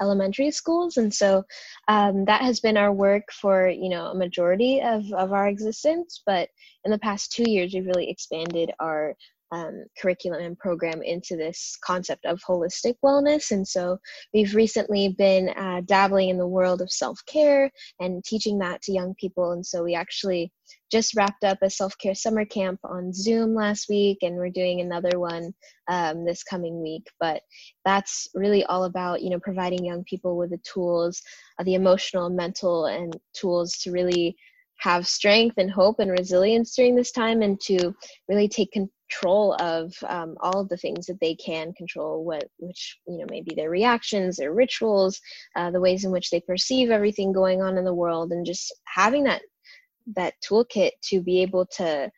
[0.00, 0.96] elementary schools.
[0.96, 1.44] And so
[1.88, 6.22] um, that has been our work for, you know, a majority of, of our existence.
[6.24, 6.50] But
[6.84, 9.16] in the past two years, we've really expanded our
[9.54, 13.52] um, curriculum and program into this concept of holistic wellness.
[13.52, 13.98] And so
[14.32, 18.92] we've recently been uh, dabbling in the world of self care and teaching that to
[18.92, 19.52] young people.
[19.52, 20.52] And so we actually
[20.90, 24.80] just wrapped up a self care summer camp on Zoom last week, and we're doing
[24.80, 25.52] another one
[25.88, 27.06] um, this coming week.
[27.20, 27.42] But
[27.84, 31.22] that's really all about you know providing young people with the tools,
[31.58, 34.36] uh, the emotional, mental, and tools to really
[34.78, 37.94] have strength and hope and resilience during this time and to
[38.28, 42.98] really take control of um, all of the things that they can control what which
[43.06, 45.20] you know maybe their reactions their rituals
[45.56, 48.74] uh, the ways in which they perceive everything going on in the world and just
[48.86, 49.42] having that
[50.16, 52.10] that toolkit to be able to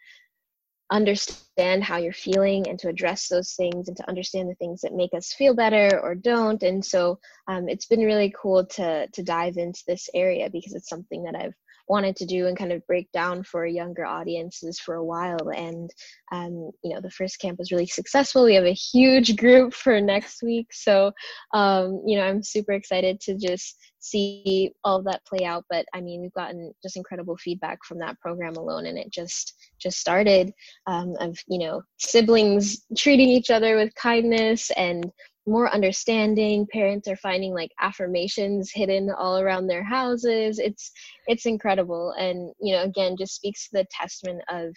[0.93, 4.95] understand how you're feeling and to address those things and to understand the things that
[4.95, 6.63] make us feel better or don't.
[6.63, 10.89] And so um, it's been really cool to to dive into this area because it's
[10.89, 11.55] something that i've
[11.89, 15.51] wanted to do and kind of break down for younger audiences for a while.
[15.55, 15.91] And
[16.33, 18.45] um, you know the first camp was really successful.
[18.45, 20.73] We have a huge group for next week.
[20.73, 21.13] So
[21.55, 25.65] um, you know i'm super excited to just see all of that play out.
[25.71, 29.55] But i mean we've gotten just incredible feedback from that program alone and it just
[29.79, 30.53] just started
[30.87, 35.11] um, of you know siblings treating each other with kindness and
[35.47, 36.67] more understanding.
[36.73, 40.59] Parents are finding like affirmations hidden all around their houses.
[40.59, 40.91] It's
[41.27, 42.13] it's incredible.
[42.19, 44.75] And you know again just speaks to the testament of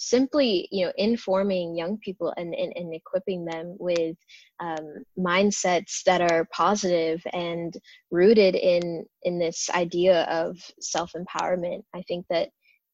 [0.00, 4.16] simply you know informing young people and, and, and equipping them with
[4.60, 7.74] um, mindsets that are positive and
[8.10, 11.82] rooted in in this idea of self-empowerment.
[11.94, 12.48] I think that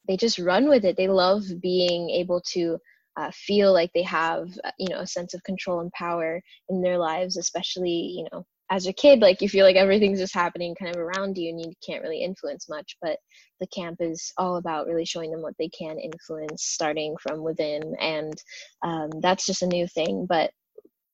[0.08, 0.96] they just run with it.
[0.96, 2.78] They love being able to
[3.16, 6.82] uh, feel like they have uh, you know a sense of control and power in
[6.82, 10.74] their lives especially you know as a kid like you feel like everything's just happening
[10.74, 13.18] kind of around you and you can't really influence much but
[13.60, 17.94] the camp is all about really showing them what they can influence starting from within.
[18.00, 18.34] And
[18.82, 20.50] um, that's just a new thing but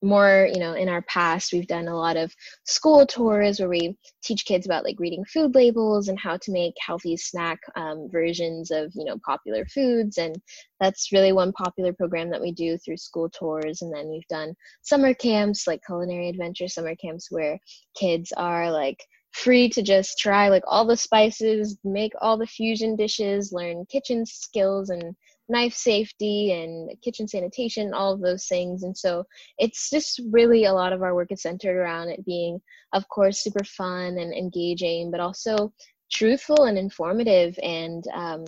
[0.02, 2.34] more you know in our past we've done a lot of
[2.64, 6.74] school tours where we teach kids about like reading food labels and how to make
[6.84, 10.18] healthy snack um, versions of you know popular foods.
[10.18, 10.36] And
[10.80, 13.82] that's really one popular program that we do through school tours.
[13.82, 17.58] And then we've done summer camps like culinary adventure summer camps where
[17.98, 22.96] kids are like free to just try like all the spices make all the fusion
[22.96, 25.14] dishes learn kitchen skills and
[25.50, 28.84] knife safety and kitchen sanitation, all of those things.
[28.84, 29.24] And so
[29.58, 32.60] it's just really a lot of our work is centered around it being,
[32.92, 35.72] of course, super fun and engaging, but also
[36.10, 38.44] truthful and informative and, um,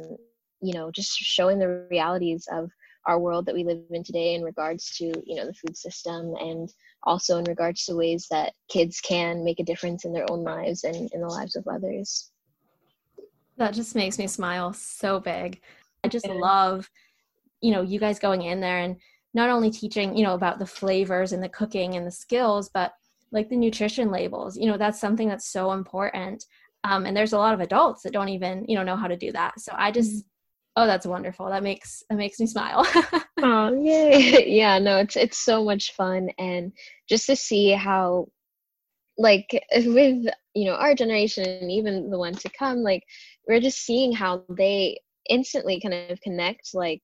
[0.60, 2.70] you know, just showing the realities of
[3.06, 6.34] our world that we live in today in regards to, you know, the food system
[6.38, 10.44] and also in regards to ways that kids can make a difference in their own
[10.44, 12.30] lives and in the lives of others.
[13.56, 15.60] That just makes me smile so big.
[16.04, 16.88] I just love,
[17.60, 18.96] you know, you guys going in there and
[19.34, 22.92] not only teaching, you know, about the flavors and the cooking and the skills, but
[23.30, 24.56] like the nutrition labels.
[24.56, 26.44] You know, that's something that's so important.
[26.84, 29.16] Um, and there's a lot of adults that don't even, you know, know how to
[29.16, 29.58] do that.
[29.58, 30.82] So I just, mm-hmm.
[30.82, 31.48] oh, that's wonderful.
[31.48, 32.86] That makes that makes me smile.
[33.42, 34.46] oh, yay.
[34.56, 36.72] yeah, no, it's it's so much fun, and
[37.08, 38.26] just to see how,
[39.16, 43.04] like, with you know our generation and even the one to come, like,
[43.46, 47.02] we're just seeing how they instantly kind of connect like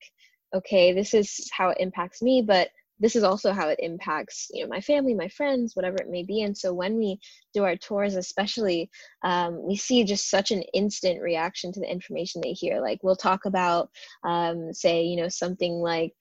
[0.54, 2.68] okay this is how it impacts me but
[3.00, 6.22] this is also how it impacts you know my family my friends whatever it may
[6.22, 6.42] be.
[6.42, 7.18] And so when we
[7.54, 8.90] do our tours especially
[9.22, 12.80] um, we see just such an instant reaction to the information they hear.
[12.80, 13.90] Like we'll talk about
[14.24, 16.16] um, say you know something like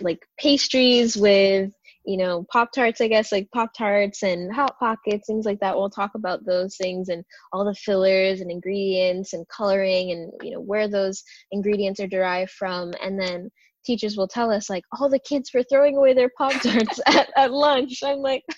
[0.00, 1.70] like pastries with
[2.04, 5.76] you know pop tarts i guess like pop tarts and hot pockets things like that
[5.76, 10.50] we'll talk about those things and all the fillers and ingredients and coloring and you
[10.50, 12.92] know where those ingredients are derived from.
[13.02, 13.50] And then
[13.84, 17.30] teachers will tell us like all the kids were throwing away their pop tarts at,
[17.36, 18.02] at lunch.
[18.04, 18.44] I'm like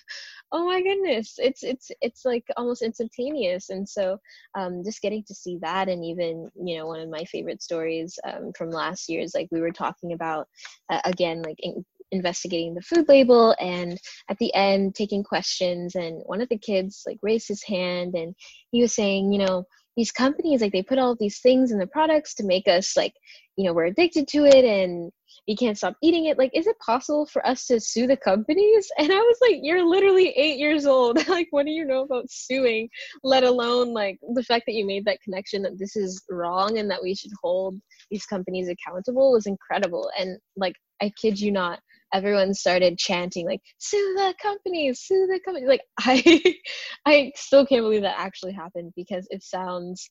[0.52, 1.34] oh my goodness.
[1.38, 3.70] It's it's it's like almost instantaneous.
[3.70, 4.18] And so
[4.56, 8.18] um, just getting to see that and even you know one of my favorite stories
[8.26, 10.46] um, from last year is like we were talking about
[10.90, 13.98] uh, again like in, investigating the food label and
[14.30, 18.34] at the end taking questions and one of the kids like raised his hand and
[18.70, 19.64] he was saying you know
[19.96, 23.14] these companies like they put all these things in the products to make us like
[23.56, 25.10] you know we're addicted to it and
[25.48, 26.38] we can't stop eating it.
[26.38, 28.88] Like is it possible for us to sue the companies?
[28.98, 31.26] And i was like you're literally eight years old.
[31.36, 32.88] Like what do you know about suing
[33.22, 36.90] let alone like the fact that you made that connection that this is wrong and
[36.90, 37.78] that we should hold
[38.10, 40.10] these companies accountable was incredible.
[40.18, 41.80] And like i kid you not
[42.16, 46.56] everyone started chanting like sue the companies sue the company like i
[47.04, 50.10] i still can't believe that actually happened because it sounds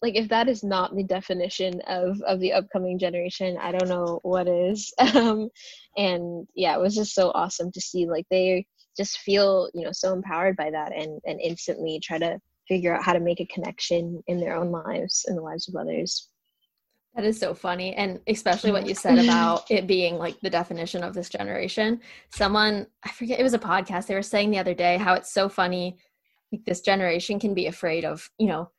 [0.00, 4.20] like if that is not the definition of of the upcoming generation i don't know
[4.22, 4.92] what is.
[5.14, 5.48] Um
[5.96, 8.64] and yeah it was just so awesome to see like they
[8.96, 13.04] just feel you know so empowered by that and and instantly try to figure out
[13.04, 16.29] how to make a connection in their own lives and the lives of others
[17.14, 17.94] that is so funny.
[17.94, 22.00] And especially what you said about it being like the definition of this generation.
[22.30, 25.32] Someone, I forget, it was a podcast, they were saying the other day how it's
[25.32, 25.98] so funny.
[26.52, 28.70] Like this generation can be afraid of, you know,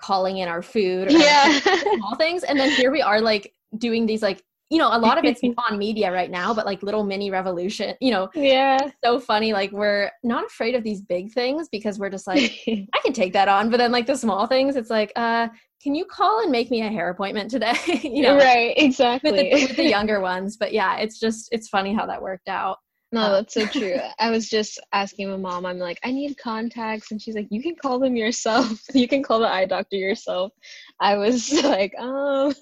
[0.00, 1.60] calling in our food or yeah.
[1.96, 2.42] small things.
[2.44, 5.40] And then here we are like doing these like you know, a lot of it's
[5.70, 8.28] on media right now, but like little mini revolution, you know.
[8.34, 8.90] Yeah.
[9.02, 9.52] So funny.
[9.52, 13.32] Like we're not afraid of these big things because we're just like, I can take
[13.32, 13.70] that on.
[13.70, 15.48] But then like the small things, it's like, uh,
[15.82, 17.74] can you call and make me a hair appointment today?
[18.02, 19.32] you know, right, exactly.
[19.32, 20.56] With the, with the, younger ones.
[20.56, 22.78] But yeah, it's just, it's funny how that worked out.
[23.12, 23.98] No, uh, that's so true.
[24.18, 27.10] I was just asking my mom, I'm like, I need contacts.
[27.10, 28.80] And she's like, you can call them yourself.
[28.92, 30.52] You can call the eye doctor yourself.
[31.00, 32.52] I was like, oh.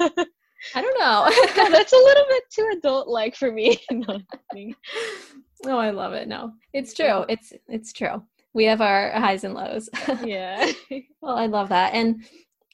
[0.75, 1.31] I don't know.
[1.71, 3.79] that's a little bit too adult like for me.
[3.91, 4.19] no,
[5.67, 6.29] oh, I love it.
[6.29, 7.25] No, it's true.
[7.29, 8.23] It's it's true.
[8.53, 9.89] We have our highs and lows.
[10.25, 10.73] yeah.
[11.21, 11.93] well, I love that.
[11.93, 12.25] And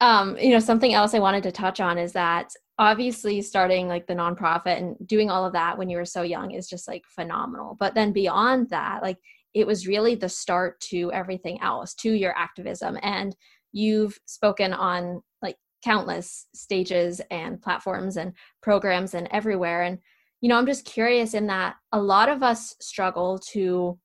[0.03, 4.09] um, you know, something else I wanted to touch on is that obviously starting like
[4.09, 7.05] the nonprofit and doing all of that when you were so young is just like
[7.07, 7.77] phenomenal.
[7.79, 9.19] But then beyond that, like
[9.55, 12.99] it was really the start to everything else, to your activism.
[13.01, 13.37] And
[13.71, 19.83] you've spoken on like countless stages and platforms and programs and everywhere.
[19.83, 19.99] And,
[20.41, 23.97] you know, I'm just curious in that a lot of us struggle to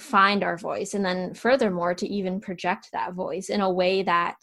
[0.00, 4.34] find our voice and then furthermore to even project that voice in a way that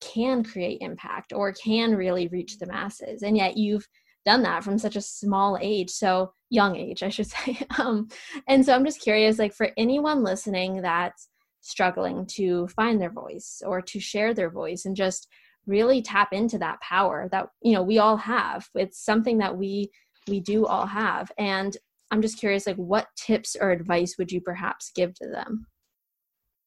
[0.00, 3.86] can create impact or can really reach the masses and yet you've
[4.24, 8.08] done that from such a small age so young age i should say um,
[8.48, 11.28] and so i'm just curious like for anyone listening that's
[11.60, 15.28] struggling to find their voice or to share their voice and just
[15.66, 19.90] really tap into that power that you know we all have it's something that we
[20.28, 21.76] we do all have and
[22.10, 25.66] i'm just curious like what tips or advice would you perhaps give to them?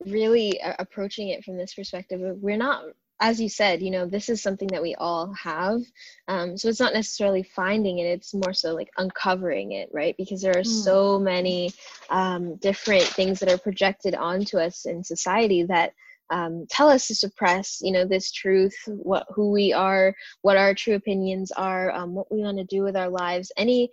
[0.06, 2.84] Really uh, approaching it from this perspective we're not
[3.20, 5.82] as you said, you know, this is something that we all have.
[6.28, 10.16] Um, so it's not necessarily finding it, it's more so like uncovering it, right?
[10.18, 10.84] Because there are mm.
[10.84, 11.74] so many
[12.10, 15.94] um, different things that are projected onto us in society that
[16.30, 20.74] um, tell us to suppress, you know, this truth, what who we are, what our
[20.74, 23.90] true opinions are, um, what we want to do with our lives, any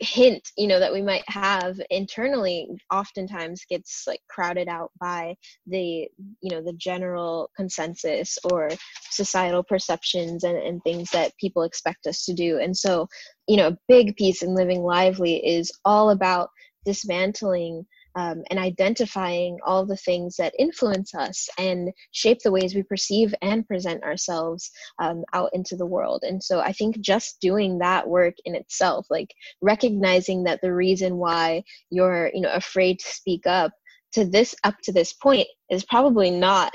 [0.00, 5.34] hint you know that we might have internally oftentimes gets like crowded out by
[5.68, 6.08] the
[6.40, 8.68] you know the general consensus or
[9.10, 12.58] societal perceptions and, and things that people expect us to do.
[12.58, 13.08] And so
[13.46, 16.50] you know a big piece in living lively is all about
[16.84, 22.82] dismantling um, and identifying all the things that influence us and shape the ways we
[22.82, 26.24] perceive and present ourselves um, out into the world.
[26.26, 31.16] And so I think just doing that work in itself, like recognizing that the reason
[31.16, 33.72] why you're, you know, afraid to speak up
[34.12, 36.72] to this up to this point is probably not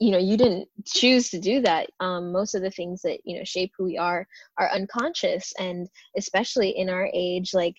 [0.00, 3.38] you know you didn't choose to do that um, most of the things that you
[3.38, 4.26] know shape who we are
[4.58, 7.76] are unconscious and especially in our age like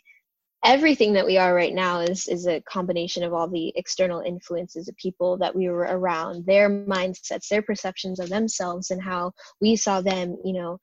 [0.64, 4.88] everything that we are right now is is a combination of all the external influences
[4.88, 9.76] of people that we were around their mindsets their perceptions of themselves and how we
[9.76, 10.80] saw them you know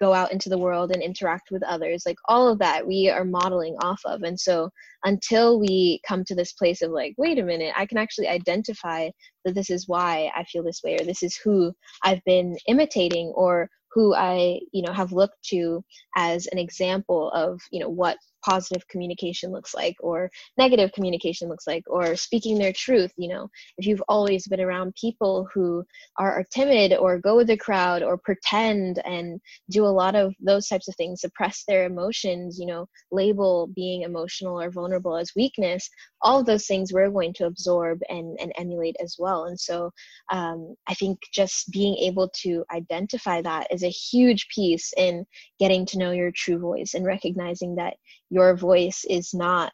[0.00, 3.24] go out into the world and interact with others like all of that we are
[3.24, 4.22] modeling off of.
[4.22, 4.70] And so
[5.04, 9.08] until we come to this place of like wait a minute i can actually identify
[9.44, 11.72] that this is why i feel this way or this is who
[12.02, 15.82] i've been imitating or who I, you know, have looked to
[16.16, 21.66] as an example of, you know, what positive communication looks like or negative communication looks
[21.66, 23.48] like or speaking their truth you know.
[23.78, 25.84] If you've always been around people who
[26.18, 30.34] are, are timid or go with the crowd or pretend and do a lot of
[30.40, 35.32] those types of things suppress their emotions you know label being emotional or vulnerable as
[35.36, 35.88] weakness
[36.22, 39.44] all of those things we're going to absorb and, and emulate as well.
[39.44, 39.92] And so
[40.30, 45.24] um, i think just being able to identify that is a huge piece in
[45.58, 47.94] getting to know your true voice and recognizing that
[48.30, 49.72] your voice is not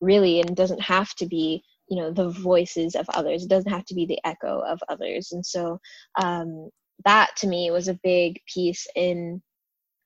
[0.00, 3.44] really and doesn't have to be you know the voices of others.
[3.44, 5.30] It doesn't have to be the echo of others.
[5.32, 5.78] And so
[6.20, 6.70] um,
[7.04, 9.42] that to me was a big piece in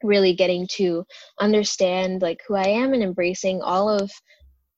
[0.03, 1.05] really getting to
[1.41, 4.11] understand like who i am and embracing all of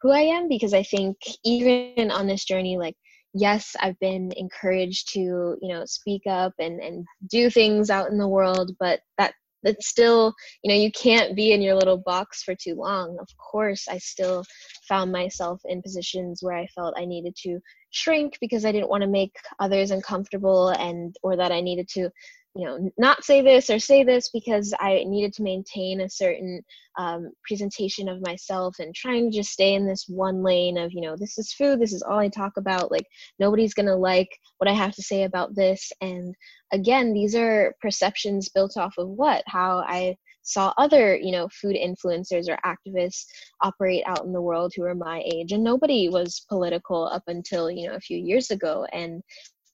[0.01, 2.97] who i am because i think even on this journey like
[3.35, 5.21] yes i've been encouraged to
[5.61, 9.89] you know speak up and and do things out in the world but that it's
[9.89, 13.17] still you know you can't be in your little box for too long.
[13.21, 14.45] Of course i still
[14.89, 17.59] found myself in positions where i felt i needed to
[17.91, 22.11] shrink because i didn't want to make others uncomfortable and or that i needed to
[22.55, 26.63] you know not say this or say this because i needed to maintain a certain
[26.99, 31.01] um, presentation of myself and trying to just stay in this one lane of you
[31.01, 33.07] know this is food this is all i talk about like
[33.39, 34.29] nobody's gonna like
[34.59, 35.91] what i have to say about this.
[36.01, 36.35] And
[36.73, 39.43] again these are perceptions built off of what?
[39.47, 43.25] How i saw other you know food influencers or activists
[43.63, 45.53] operate out in the world who are my age.
[45.53, 48.87] And nobody was political up until you know a few years ago.
[48.93, 49.23] And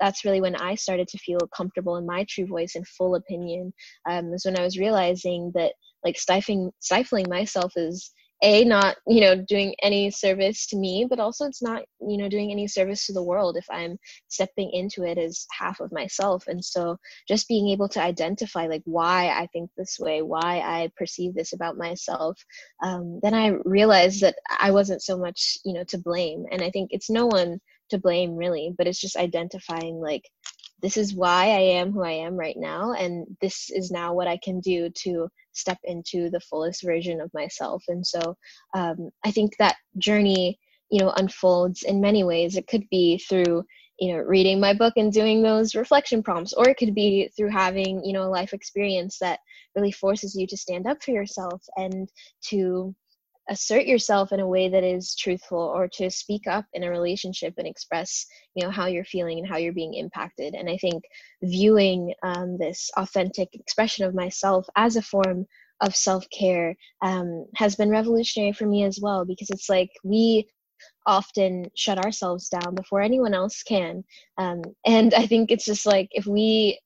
[0.01, 3.73] that's really when I started to feel comfortable in my true voice and full opinion.
[4.09, 5.73] Um, is when I was realizing that
[6.05, 11.19] like stifling stifling myself is a not you know doing any service to me but
[11.19, 15.03] also it's not you know doing any service to the world if i'm stepping into
[15.03, 16.97] it as half of myself and so
[17.27, 21.53] just being able to identify like why i think this way why i perceive this
[21.53, 22.39] about myself
[22.83, 26.71] um, then i realized that i wasn't so much you know to blame and i
[26.71, 30.23] think it's no one to blame really but it's just identifying like
[30.81, 34.29] this is why I am who I am right now, and this is now what
[34.29, 37.83] I can do to step into the fullest version of myself.
[37.89, 38.37] And so
[38.75, 40.59] um, I think that journey,
[40.91, 42.57] you know, unfolds in many ways.
[42.57, 43.65] It could be through
[43.99, 47.51] you know reading my book and doing those reflection prompts or it could be through
[47.51, 49.41] having you know a life experience that
[49.75, 52.09] really forces you to stand up for yourself and
[52.41, 52.95] to
[53.49, 57.55] assert yourself in a way that is truthful or to speak up in a relationship
[57.59, 60.55] and express you know how you're feeling and how you're being impacted.
[60.55, 61.03] And i think
[61.43, 65.47] viewing um, this authentic expression of myself as a form
[65.81, 70.49] of self-care um, has been revolutionary for me as well because it's like we
[71.07, 74.05] often shut ourselves down before anyone else can.
[74.37, 76.79] Um, and i think it's just like if we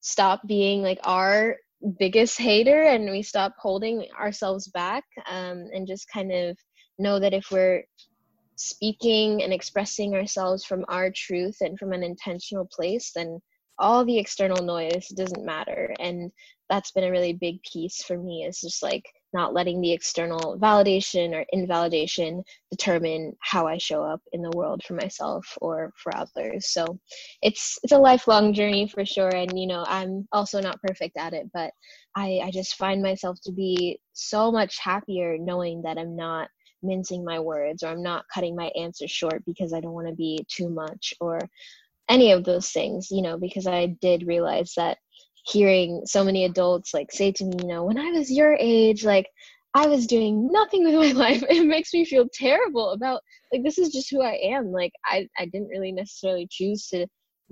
[0.00, 1.56] stop being like our
[1.98, 6.56] biggest hater and we stop holding ourselves back um, and just kind of
[6.98, 7.82] know that if we're
[8.56, 13.40] speaking and expressing ourselves from our truth and from an intentional place then
[13.78, 15.94] all the external noise doesn't matter.
[15.98, 16.30] And
[16.68, 19.04] that's been a really big piece for me is just like
[19.34, 24.82] not letting the external validation or invalidation determine how I show up in the world
[24.84, 26.70] for myself or for others.
[26.70, 26.98] So
[27.42, 31.34] it's it's a lifelong journey for sure and you know I'm also not perfect at
[31.34, 31.72] it but
[32.16, 36.48] I I just find myself to be so much happier knowing that I'm not
[36.82, 40.14] mincing my words or I'm not cutting my answers short because I don't want to
[40.14, 41.40] be too much or
[42.08, 44.98] any of those things, you know, because I did realize that
[45.44, 49.04] hearing so many adults like say to me, you know, when I was your age,
[49.04, 49.26] like
[49.74, 51.42] I was doing nothing with my life.
[51.48, 53.20] It makes me feel terrible about
[53.52, 54.72] like this is just who I am.
[54.72, 57.06] Like I I didn't really necessarily choose to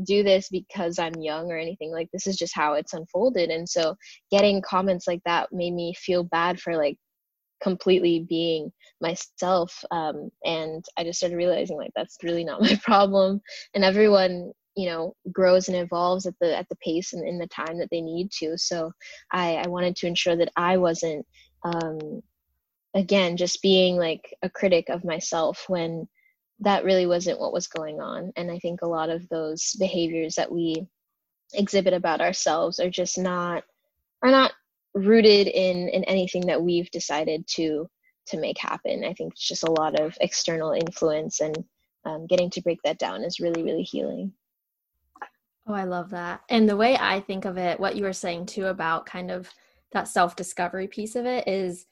[0.04, 1.92] do this because I'm young or anything.
[1.92, 3.50] Like this is just how it's unfolded.
[3.50, 3.94] And so
[4.30, 6.96] getting comments like that made me feel bad for like
[7.62, 13.40] completely being myself um, and i just started realizing like that's really not my problem
[13.74, 17.46] and everyone you know grows and evolves at the at the pace and in the
[17.46, 18.56] time that they need to.
[18.56, 18.92] So
[19.30, 21.26] i i wanted to ensure that i wasn't
[21.64, 22.22] um
[22.94, 26.08] again just being like a critic of myself when
[26.60, 28.32] that really wasn't what was going on.
[28.36, 30.86] And i think a lot of those behaviors that we
[31.54, 33.64] exhibit about ourselves are just not
[34.22, 34.52] are not
[34.94, 37.88] rooted in in anything that we've decided to
[38.26, 39.04] to make happen.
[39.04, 41.64] I think it's just a lot of external influence and
[42.04, 44.32] um, getting to break that down is really really healing
[45.66, 46.42] Oh, I love that.
[46.48, 49.48] And the way I think of it, what you were saying too about kind of
[49.92, 51.86] that self discovery piece of it is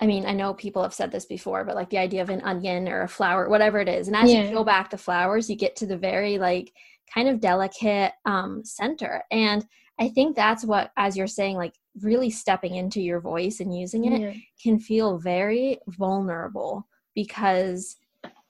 [0.00, 2.42] I mean, I know people have said this before, but like the idea of an
[2.42, 4.08] onion or a flower, whatever it is.
[4.08, 4.42] And as yeah.
[4.42, 6.72] you peel back the flowers, you get to the very like
[7.14, 9.22] kind of delicate um, center.
[9.30, 9.64] And
[10.00, 14.06] I think that's what, as you're saying, like really stepping into your voice and using
[14.06, 14.32] it yeah.
[14.60, 17.96] can feel very vulnerable because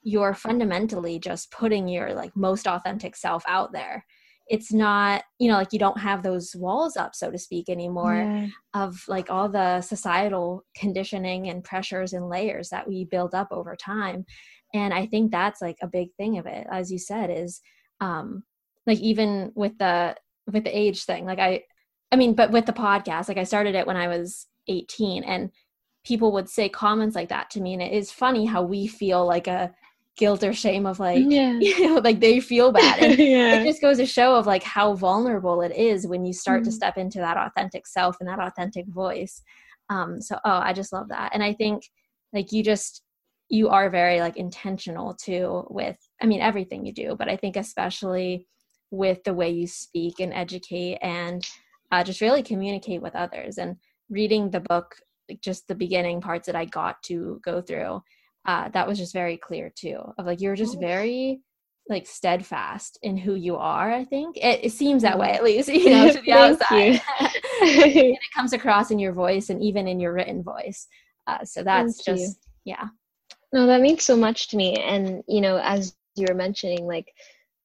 [0.01, 4.03] you're fundamentally just putting your like most authentic self out there
[4.47, 8.15] it's not you know like you don't have those walls up so to speak anymore
[8.15, 8.47] yeah.
[8.73, 13.75] of like all the societal conditioning and pressures and layers that we build up over
[13.75, 14.25] time
[14.73, 17.61] and i think that's like a big thing of it as you said is
[18.01, 18.43] um
[18.85, 20.15] like even with the
[20.51, 21.61] with the age thing like i
[22.11, 25.51] i mean but with the podcast like i started it when i was 18 and
[26.05, 29.25] people would say comments like that to me and it is funny how we feel
[29.25, 29.73] like a
[30.15, 31.53] guilt or shame of like yeah.
[31.59, 33.59] you know like they feel bad yeah.
[33.59, 36.69] it just goes to show of like how vulnerable it is when you start mm-hmm.
[36.69, 39.41] to step into that authentic self and that authentic voice
[39.89, 41.83] um so oh i just love that and i think
[42.31, 43.01] like you just
[43.49, 47.55] you are very like intentional too with i mean everything you do but i think
[47.55, 48.47] especially
[48.91, 51.47] with the way you speak and educate and
[51.91, 53.75] uh, just really communicate with others and
[54.09, 54.95] reading the book
[55.27, 58.01] like just the beginning parts that i got to go through
[58.45, 61.39] uh, that was just very clear too of like you're just very
[61.89, 64.37] like steadfast in who you are i think.
[64.37, 67.01] It, it seems that way at least you know to the outside.
[67.61, 70.87] it comes across in your voice and even in your written voice.
[71.27, 72.73] Uh, so that's Thank just you.
[72.75, 72.87] yeah.
[73.51, 74.75] No that means so much to me.
[74.75, 77.07] And you know as you were mentioning like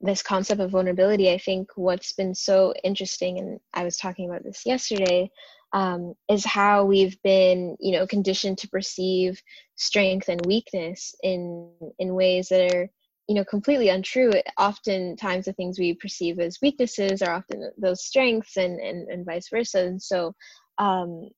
[0.00, 4.44] this concept of vulnerability i think what's been so interesting and i was talking about
[4.44, 5.28] this yesterday
[5.72, 9.40] um, is how we've been you know conditioned to perceive
[9.76, 12.90] strength and weakness in in ways that are
[13.28, 14.32] you know completely untrue.
[14.58, 19.48] Oftentimes the things we perceive as weaknesses are often those strengths and and, and vice
[19.48, 19.80] versa.
[19.80, 20.34] And so
[20.78, 21.28] um,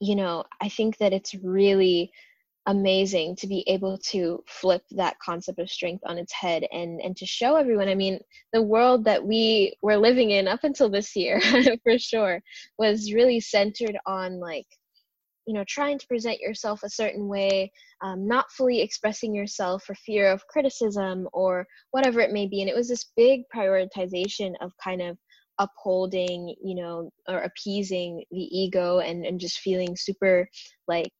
[0.00, 2.10] you know i think that it's really
[2.68, 7.16] amazing to be able to flip that concept of strength on its head and and
[7.16, 8.20] to show everyone i mean
[8.52, 11.40] the world that we were living in up until this year
[11.82, 12.40] for sure
[12.78, 14.66] was really centered on like
[15.46, 19.94] you know trying to present yourself a certain way um, not fully expressing yourself for
[19.94, 22.60] fear of criticism or whatever it may be.
[22.60, 25.18] And it was this big prioritization of kind of
[25.60, 30.48] upholding you know or appeasing the ego and and just feeling super
[30.86, 31.12] like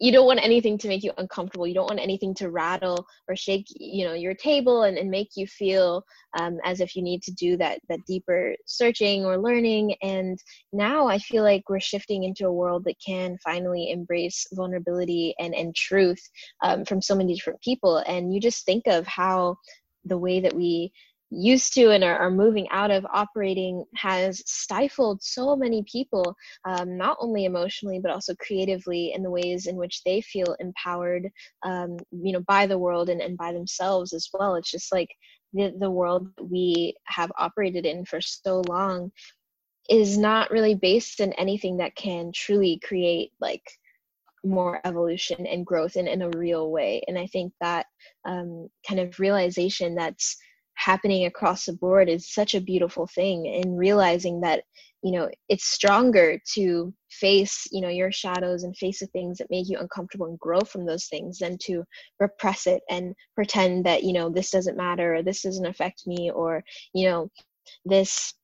[0.00, 1.66] you don't want anything to make you uncomfortable.
[1.66, 5.30] You don't want anything to rattle or shake you know your table and, and make
[5.36, 6.04] you feel
[6.38, 9.94] um, as if you need to do that that deeper searching or learning.
[10.02, 10.38] And
[10.72, 15.54] now i feel like we're shifting into a world that can finally embrace vulnerability and
[15.54, 16.22] and truth
[16.62, 17.98] um, from so many different people.
[17.98, 19.56] And you just think of how
[20.04, 20.92] the way that we
[21.34, 26.96] used to and are, are moving out of operating has stifled so many people um,
[26.96, 31.28] not only emotionally but also creatively in the ways in which they feel empowered
[31.64, 34.54] um, you know by the world and, and by themselves as well.
[34.54, 35.10] It's just like
[35.52, 39.12] the, the world we have operated in for so long
[39.88, 43.62] is not really based in anything that can truly create like
[44.44, 47.02] more evolution and growth in, in a real way.
[47.08, 47.86] And i think that
[48.24, 50.36] um, kind of realization that's
[50.74, 54.64] happening across the board is such a beautiful thing and realizing that
[55.02, 59.50] you know it's stronger to face you know your shadows and face the things that
[59.50, 61.84] make you uncomfortable and grow from those things than to
[62.18, 66.30] repress it and pretend that you know this doesn't matter or this doesn't affect me
[66.30, 66.64] or
[66.94, 67.30] you know
[67.84, 68.34] this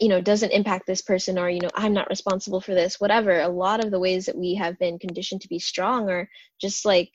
[0.00, 3.40] you know doesn't impact this person or you know i'm not responsible for this whatever.
[3.40, 6.28] A lot of the ways that we have been conditioned to be strong are
[6.60, 7.10] just like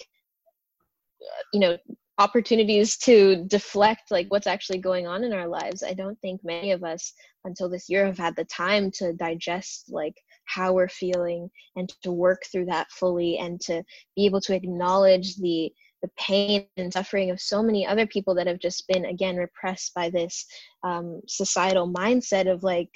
[1.22, 1.78] uh, you know
[2.20, 5.84] opportunities to deflect like what's actually going on in our lives.
[5.84, 7.14] I don't think many of us
[7.46, 10.14] until this year have had the time to digest like
[10.46, 13.84] how we're feeling and to work through that fully and to
[14.16, 15.72] be able to acknowledge the
[16.04, 19.94] the pain and suffering of so many other people that have just been again repressed
[19.94, 20.46] by this
[20.84, 22.92] um, societal mindset of like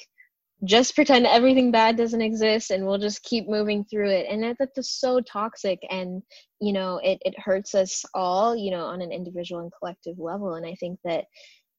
[0.63, 4.25] just pretend everything bad doesn't exist and we'll just keep moving through it.
[4.29, 6.21] And that, that's so toxic and
[6.59, 10.55] you know it, it hurts us all you know on an individual and collective level.
[10.55, 11.25] And i think that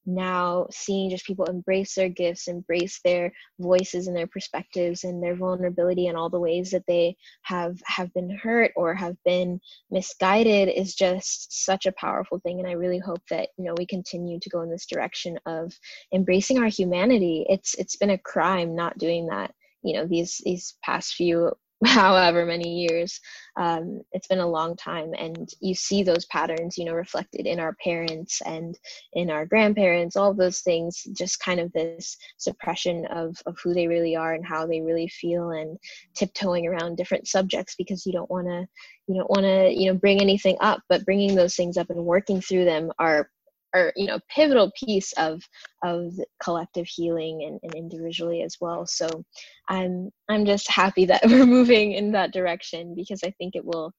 [0.08, 3.30] now seeing just people embrace their gifts embrace their
[3.60, 8.12] voices and their perspectives and their vulnerability and all the ways that they have have
[8.14, 12.58] been hurt or have been misguided is just such a powerful thing.
[12.58, 15.72] And i really hope that you know we continue to go in this direction of
[16.14, 17.44] embracing our humanity.
[17.48, 19.52] It's it's been a crime not doing that
[19.82, 21.52] you know these these past few
[21.84, 23.20] however many years
[23.56, 27.60] um, it's been a long time and you see those patterns you know reflected in
[27.60, 28.76] our parents and
[29.12, 33.86] in our grandparents all those things just kind of this suppression of of who they
[33.86, 35.78] really are and how they really feel and
[36.16, 38.66] tiptoeing around different subjects because you don't want to
[39.06, 42.04] you don't want to you know bring anything up but bringing those things up and
[42.04, 43.30] working through them are
[43.74, 45.42] are you know pivotal piece of
[45.84, 46.12] of
[46.42, 48.86] collective healing and, and individually as well.
[48.86, 49.24] So
[49.68, 53.92] i'm i'm just happy that we're moving in that direction because i think it will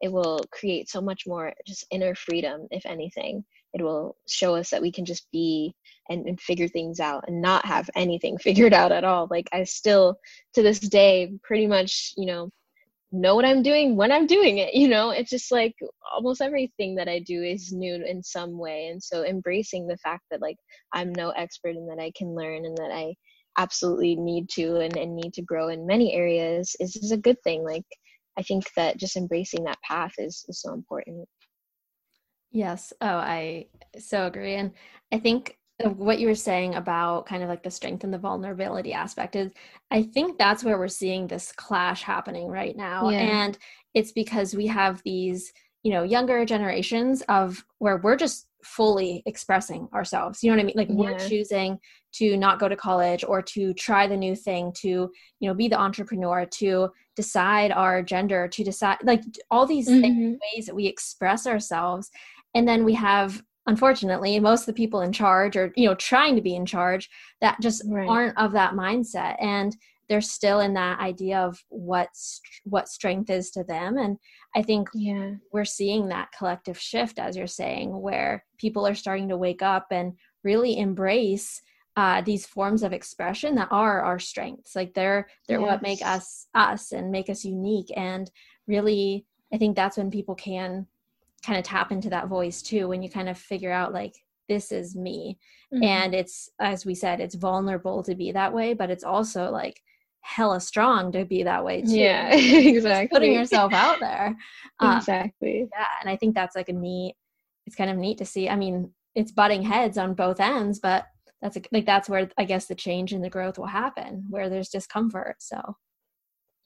[0.00, 3.44] it will create so much more just inner freedom if anything.
[3.72, 5.74] It will show us that we can just be
[6.08, 9.28] and, and figure things out and not have anything figured out at all.
[9.30, 10.16] Like i still
[10.54, 12.50] to this day pretty much you know
[13.14, 14.74] know what I'm doing when I'm doing it.
[14.74, 15.74] You know, it's just like
[16.12, 18.88] almost everything that I do is new in some way.
[18.88, 20.56] And so embracing the fact that like
[20.92, 23.14] I'm no expert and that I can learn and that I
[23.56, 27.40] absolutely need to and, and need to grow in many areas is, is a good
[27.44, 27.64] thing.
[27.64, 27.86] Like
[28.36, 31.28] I think that just embracing that path is, is so important.
[32.50, 32.92] Yes.
[33.00, 33.66] Oh, I
[33.98, 34.54] so agree.
[34.54, 34.72] And
[35.12, 38.92] I think what you were saying about kind of like the strength and the vulnerability
[38.92, 39.50] aspect is
[39.90, 43.18] i think that's where we're seeing this clash happening right now yeah.
[43.18, 43.58] and
[43.92, 45.52] it's because we have these
[45.82, 50.66] you know younger generations of where we're just fully expressing ourselves you know what i
[50.66, 50.94] mean like yeah.
[50.94, 51.78] we're choosing
[52.12, 54.88] to not go to college or to try the new thing to
[55.40, 60.34] you know be the entrepreneur to decide our gender to decide like all these mm-hmm.
[60.54, 62.10] ways that we express ourselves
[62.54, 66.34] and then we have unfortunately most of the people in charge or you know trying
[66.36, 67.08] to be in charge
[67.40, 68.08] that just right.
[68.08, 69.76] aren't of that mindset and
[70.08, 72.08] they're still in that idea of what
[72.64, 74.18] what strength is to them and
[74.54, 75.32] i think yeah.
[75.52, 79.86] we're seeing that collective shift as you're saying where people are starting to wake up
[79.90, 80.12] and
[80.42, 81.62] really embrace
[81.96, 85.70] uh, these forms of expression that are our strengths like they're they're yes.
[85.70, 88.32] what make us us and make us unique and
[88.66, 90.86] really i think that's when people can
[91.44, 94.14] kind of tap into that voice too when you kind of figure out like
[94.48, 95.38] this is me
[95.72, 95.82] mm-hmm.
[95.82, 99.80] and it's as we said it's vulnerable to be that way but it's also like
[100.24, 101.96] hella strong to be that way too.
[101.96, 103.08] Yeah, exactly.
[103.08, 104.36] putting yourself out there.
[104.80, 105.68] Um, exactly.
[105.72, 107.14] Yeah, and I think that's like a neat.
[107.64, 108.48] It's kind of neat to see.
[108.48, 111.06] I mean, it's butting heads on both ends, but
[111.40, 114.50] that's a, like that's where I guess the change and the growth will happen, where
[114.50, 115.36] there's discomfort.
[115.38, 115.76] So.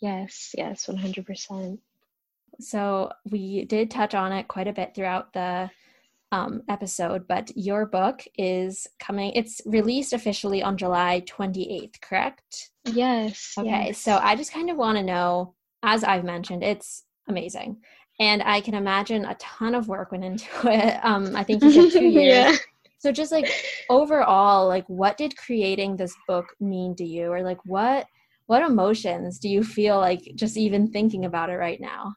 [0.00, 0.54] Yes.
[0.56, 0.88] Yes.
[0.88, 1.80] One hundred percent.
[2.60, 5.70] So we did touch on it quite a bit throughout the
[6.32, 12.70] um, episode, but your book is coming, it's released officially on July 28th, correct?
[12.84, 13.54] Yes.
[13.58, 13.86] Okay.
[13.88, 13.98] Yes.
[13.98, 17.78] So I just kind of want to know, as I've mentioned, it's amazing.
[18.20, 21.04] And I can imagine a ton of work went into it.
[21.04, 22.52] Um, I think you said two years.
[22.52, 22.56] yeah.
[22.98, 23.48] So just like
[23.88, 27.30] overall, like what did creating this book mean to you?
[27.30, 28.06] Or like what
[28.46, 32.14] what emotions do you feel like just even thinking about it right now?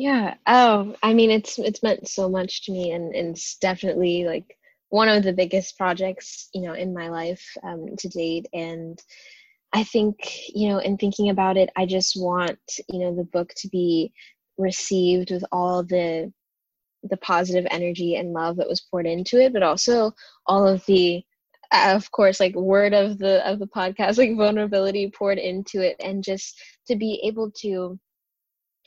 [0.00, 0.36] Yeah.
[0.46, 4.56] Oh, I mean, it's it's meant so much to me, and, and it's definitely like
[4.88, 8.46] one of the biggest projects you know in my life um, to date.
[8.54, 8.98] And
[9.74, 10.16] I think
[10.48, 14.10] you know, in thinking about it, I just want you know the book to be
[14.56, 16.32] received with all the
[17.02, 20.12] the positive energy and love that was poured into it, but also
[20.46, 21.22] all of the
[21.72, 26.24] of course like word of the of the podcast like vulnerability poured into it and
[26.24, 27.98] just to be able to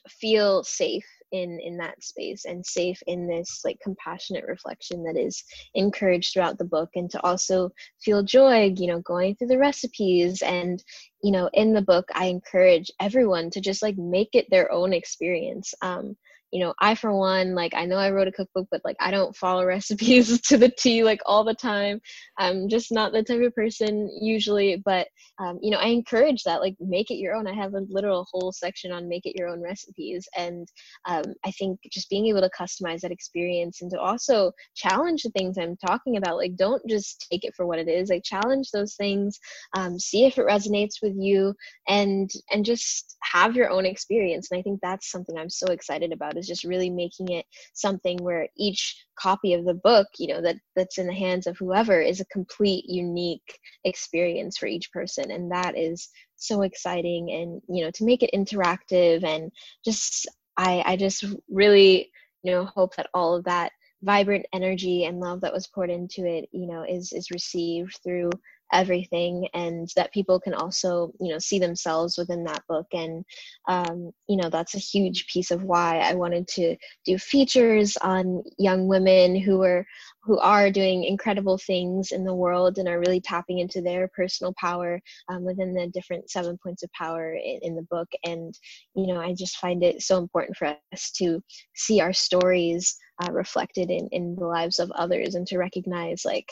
[0.10, 5.44] feel safe in in that space and safe in this like compassionate reflection that is
[5.74, 7.72] encouraged throughout the book and to also
[8.04, 10.84] feel joy you know going through the recipes and
[11.24, 14.94] you know in the book i encourage everyone to just like make it their own
[14.94, 15.74] experience.
[15.82, 16.16] Um
[16.54, 19.10] you know i for one like i know i wrote a cookbook but like i
[19.10, 22.00] don't follow recipes to the t like all the time.
[22.38, 25.08] I'm just not the type of person usually but
[25.40, 27.48] um, you know i encourage that like make it your own.
[27.48, 30.68] I have a literal whole section on make it your own recipes and
[31.06, 35.32] um, i think just being able to customize that experience and to also challenge the
[35.32, 38.70] things i'm talking about like don't just take it for what it is like challenge
[38.72, 39.40] those things
[39.76, 41.54] um, see if it resonates with you
[41.88, 46.12] and and just have your own experience and i think that's something i'm so excited
[46.12, 50.42] about is just really making it something where each copy of the book you know
[50.42, 55.32] that that's in the hands of whoever is a complete unique experience for each person.
[55.32, 59.50] And that is so exciting and you know to make it interactive and
[59.86, 60.28] just
[60.58, 62.12] i i just really
[62.44, 63.72] you know hope that all of that
[64.02, 68.30] vibrant energy and love that was poured into it you know is is received through
[68.74, 72.88] everything and that people can also you know see themselves within that book.
[72.94, 73.24] And
[73.68, 78.44] um, you know that's a huge piece of why i wanted to do features on
[78.58, 79.86] young women who are
[80.24, 84.54] who are doing incredible things in the world and are really tapping into their personal
[84.58, 88.08] power um, within the different seven points of power in, in the book.
[88.26, 88.58] And
[88.96, 91.42] you know i just find it so important for us to
[91.76, 96.50] see our stories uh, reflected in in the lives of others and to recognize like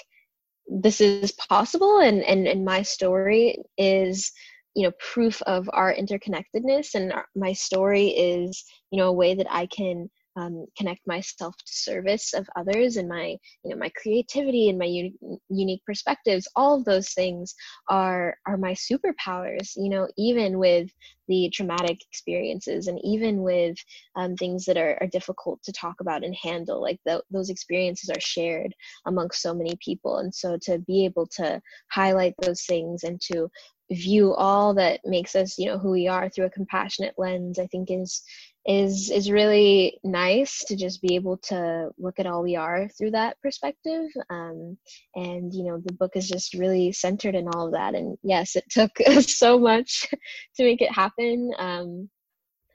[0.68, 4.32] this is possible and and and my story is
[4.76, 9.36] you know proof of our interconnectedness and our, my story is you know a way
[9.36, 13.92] that i can um, connect myself to service of others and my you know my
[14.02, 17.54] creativity and my un- unique perspectives all of those things
[17.90, 20.90] are are my superpowers you know even with
[21.28, 23.78] the traumatic experiences and even with
[24.18, 28.10] um, things that are, are difficult to talk about and handle like the, those experiences
[28.10, 28.74] are shared
[29.06, 30.18] amongst so many people.
[30.18, 33.50] And so to be able to highlight those things and to
[33.92, 37.68] view all that makes us you know who we are through a compassionate lens i
[37.68, 38.24] think is
[38.66, 43.12] is is really nice to just be able to look at all we are through
[43.12, 44.06] that perspective.
[44.30, 44.78] Um,
[45.16, 47.96] and you know the book is just really centered in all of that.
[47.96, 48.92] And yes it took
[49.22, 50.08] so much
[50.56, 51.52] to make it happen.
[51.58, 52.10] Um,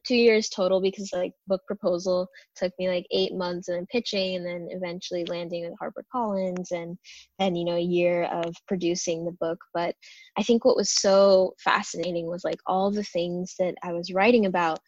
[0.06, 4.36] two years total because like book proposal took me like eight months and then pitching
[4.36, 6.96] and then eventually landing with HarperCollins and
[7.38, 9.58] then you know a year of producing the book.
[9.74, 9.94] But
[10.38, 14.46] I think what was so fascinating was like all the things that I was writing
[14.46, 14.78] about.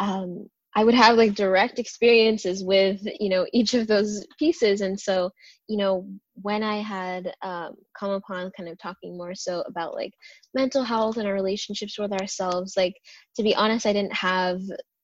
[0.00, 4.98] Um, I would have like direct experiences with you know each of those pieces, and
[4.98, 5.30] so
[5.68, 6.06] you know
[6.42, 10.12] when I had um, come upon kind of talking more so about like
[10.54, 12.94] mental health and our relationships with ourselves, like
[13.36, 14.60] to be honest, I didn't have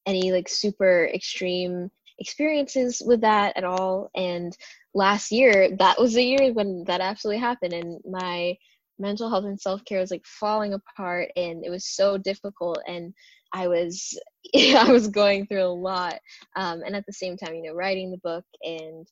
[0.06, 4.10] any like super extreme experiences with that at all.
[4.14, 4.56] And
[4.94, 8.56] last year, that was the year when that absolutely happened, and my
[8.98, 12.78] mental health and self care was like falling apart, and it was so difficult.
[12.86, 13.12] And
[13.54, 14.18] I was
[14.54, 16.18] I was going through a lot,
[16.56, 19.06] um, and at the same time, you know, writing the book and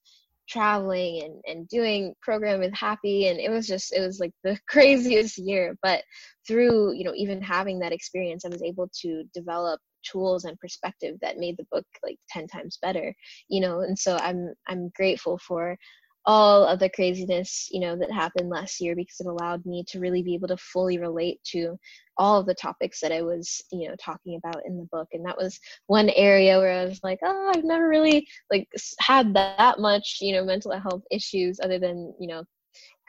[0.48, 4.58] traveling and, and doing program with HAPPY and it was just it was like the
[4.68, 5.78] craziest year.
[5.82, 6.02] But
[6.46, 11.16] through you know even having that experience i was able to develop tools and perspective
[11.20, 13.14] that made the book like 10 times better
[13.48, 15.76] you know and so i'm i'm grateful for
[16.24, 19.98] all of the craziness you know that happened last year because it allowed me to
[19.98, 21.76] really be able to fully relate to
[22.16, 25.08] all of the topics that i was you know talking about in the book.
[25.12, 28.68] And that was one area where i was like oh i've never really like
[29.00, 32.44] had that much you know mental health issues other than you know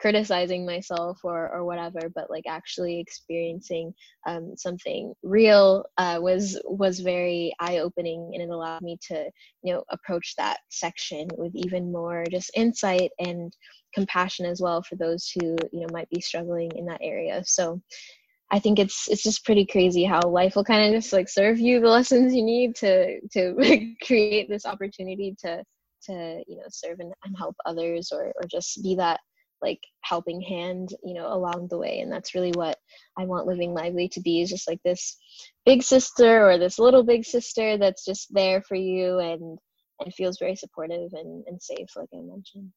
[0.04, 3.90] criticizing myself or or whatever but like actually experiencing
[4.26, 9.24] um, something real uh, was was very eye-opening and it allowed me to
[9.62, 13.50] you know approach that section with even more just insight and
[13.94, 17.42] compassion as well for those who you know might be struggling in that area.
[17.46, 17.80] So
[18.50, 21.58] I think it's it's just pretty crazy how life will kind of just like serve
[21.58, 25.64] you the lessons you need to to create this opportunity to
[26.02, 29.20] to you know serve and, and help others or or just be that
[29.64, 32.76] like helping hand you know along the way and that's really what
[33.18, 35.16] i want living lively to be is just like this
[35.64, 39.58] big sister or this little big sister that's just there for you and
[40.00, 42.70] and feels very supportive and, and safe like i mentioned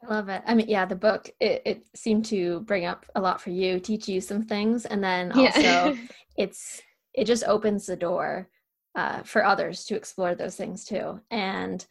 [0.00, 0.42] I love it.
[0.46, 3.80] I mean, yeah, the book it, it seemed to bring up a lot for you,
[3.80, 5.96] teach you some things, and then also yeah.
[6.36, 6.80] it's
[7.14, 8.48] it just opens the door
[8.94, 11.20] uh, for others to explore those things too.
[11.32, 11.84] And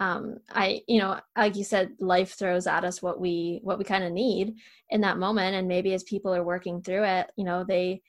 [0.00, 3.84] um i you know like you said life throws at us what we what we
[3.84, 4.54] kind of need
[4.90, 8.00] in that moment and maybe as people are working through it you know they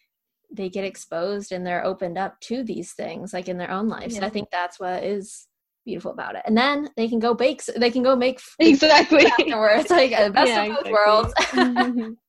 [0.51, 4.15] they get exposed and they're opened up to these things like in their own lives
[4.15, 4.25] yeah.
[4.25, 5.47] i think that's what is
[5.85, 9.89] beautiful about it and then they can go bake they can go make exactly afterwards
[9.91, 10.91] like the best yeah, of both exactly.
[10.91, 12.13] worlds mm-hmm.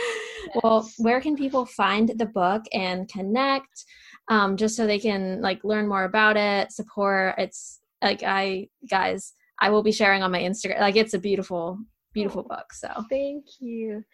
[0.62, 3.84] well where can people find the book and connect
[4.28, 9.34] um, just so they can like learn more about it support it's like i guys
[9.60, 10.80] i will be sharing on my instagram.
[10.80, 11.78] Like it's a beautiful
[12.12, 12.88] beautiful oh, book so.
[13.08, 14.04] thank you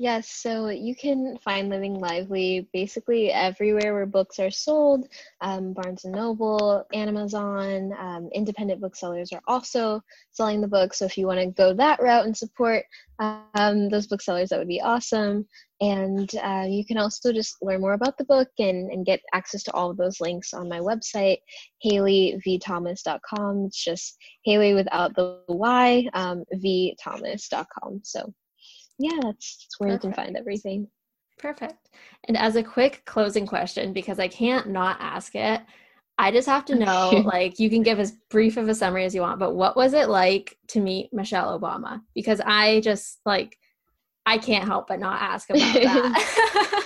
[0.00, 5.08] Yes, so you can find Living Lively basically everywhere where books are sold.
[5.40, 10.94] Um, Barnes and Noble, Amazon, um, independent booksellers are also selling the book.
[10.94, 12.84] So if you want to go that route and support
[13.18, 15.44] um, those booksellers, that would be awesome.
[15.80, 19.64] And uh, you can also just learn more about the book and, and get access
[19.64, 21.38] to all of those links on my website,
[21.84, 23.64] hailevthomas.com.
[23.66, 28.02] It's just Haley without the Y, um, vthomas.com.
[28.04, 28.32] So
[28.98, 30.04] yeah, that's, that's where Perfect.
[30.04, 30.88] you can find everything.
[31.38, 31.88] Perfect.
[32.24, 35.60] And as a quick closing question, because I can't not ask it,
[36.18, 39.14] I just have to know like, you can give as brief of a summary as
[39.14, 42.00] you want, but what was it like to meet Michelle Obama?
[42.14, 43.56] Because I just like,
[44.26, 46.84] I can't help but not ask about that.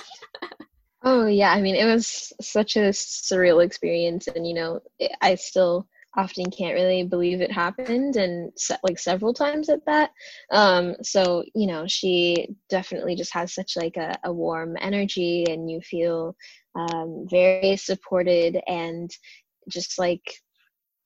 [1.03, 1.51] oh, yeah.
[1.51, 4.29] I mean, it was such a surreal experience.
[4.29, 4.81] And, you know,
[5.21, 8.53] I still often can't really believe it happened and
[8.83, 10.11] like several times at that.
[10.51, 15.71] Um so you know she definitely just has such like a, a warm energy and
[15.71, 16.37] you feel
[16.75, 19.11] um very supported and
[19.71, 20.23] just like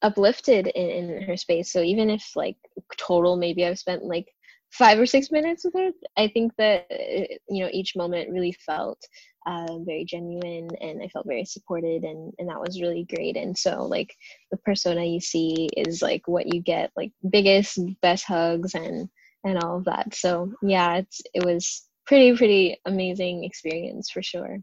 [0.03, 1.73] uplifted in, in her space.
[1.73, 2.57] So even if like
[2.99, 4.27] total maybe i've spent like
[4.71, 6.87] five or six minutes with her i think that
[7.49, 8.99] you know each moment really felt
[9.47, 13.37] um, very genuine and I felt very supported and, and that was really great.
[13.37, 14.15] And so like
[14.51, 19.09] the persona you see is like what you get, like biggest, best hugs and
[19.45, 20.15] and all of that.
[20.15, 24.59] So yeah, it's it was pretty, pretty amazing experience for sure.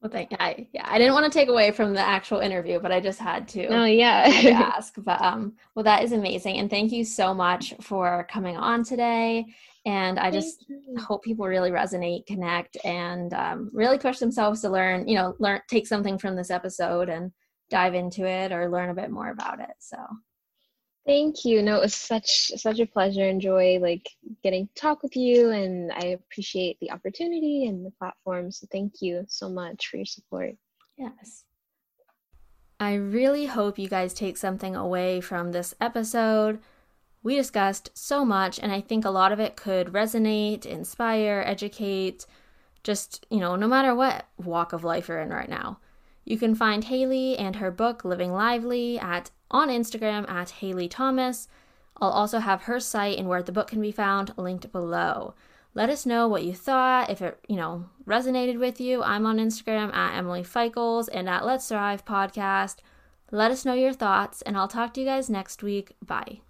[0.00, 2.92] Well, thank I yeah I didn't want to take away from the actual interview, but
[2.92, 3.66] I just had to.
[3.66, 4.94] Oh yeah, to ask.
[4.98, 9.44] But um, well, that is amazing, and thank you so much for coming on today.
[9.86, 10.66] And I just
[10.98, 15.08] hope people really resonate, connect, and um, really push themselves to learn.
[15.08, 17.32] You know, learn take something from this episode and
[17.68, 19.74] dive into it or learn a bit more about it.
[19.80, 19.96] So
[21.08, 21.62] Thank you.
[21.62, 24.06] No, it was such such a pleasure and joy like
[24.42, 28.50] getting to talk with you and I appreciate the opportunity and the platform.
[28.52, 30.54] So thank you so much for your support.
[30.98, 31.44] Yes.
[32.78, 36.60] I really hope you guys take something away from this episode.
[37.22, 42.26] We discussed so much and I think a lot of it could resonate, inspire, educate,
[42.84, 45.78] just, you know, no matter what walk of life you're in right now.
[46.28, 51.48] You can find Haile and her book Living Lively at on Instagram at Haile Thomas.
[51.96, 55.32] I'll also have her site and where the book can be found linked below.
[55.72, 59.02] Let us know what you thought, if it, you know, resonated with you.
[59.02, 62.76] I'm on Instagram at Emily Feichels and at Let's Thrive Podcast.
[63.30, 65.96] Let us know your thoughts, and I'll talk to you guys next week.
[66.04, 66.40] Bye.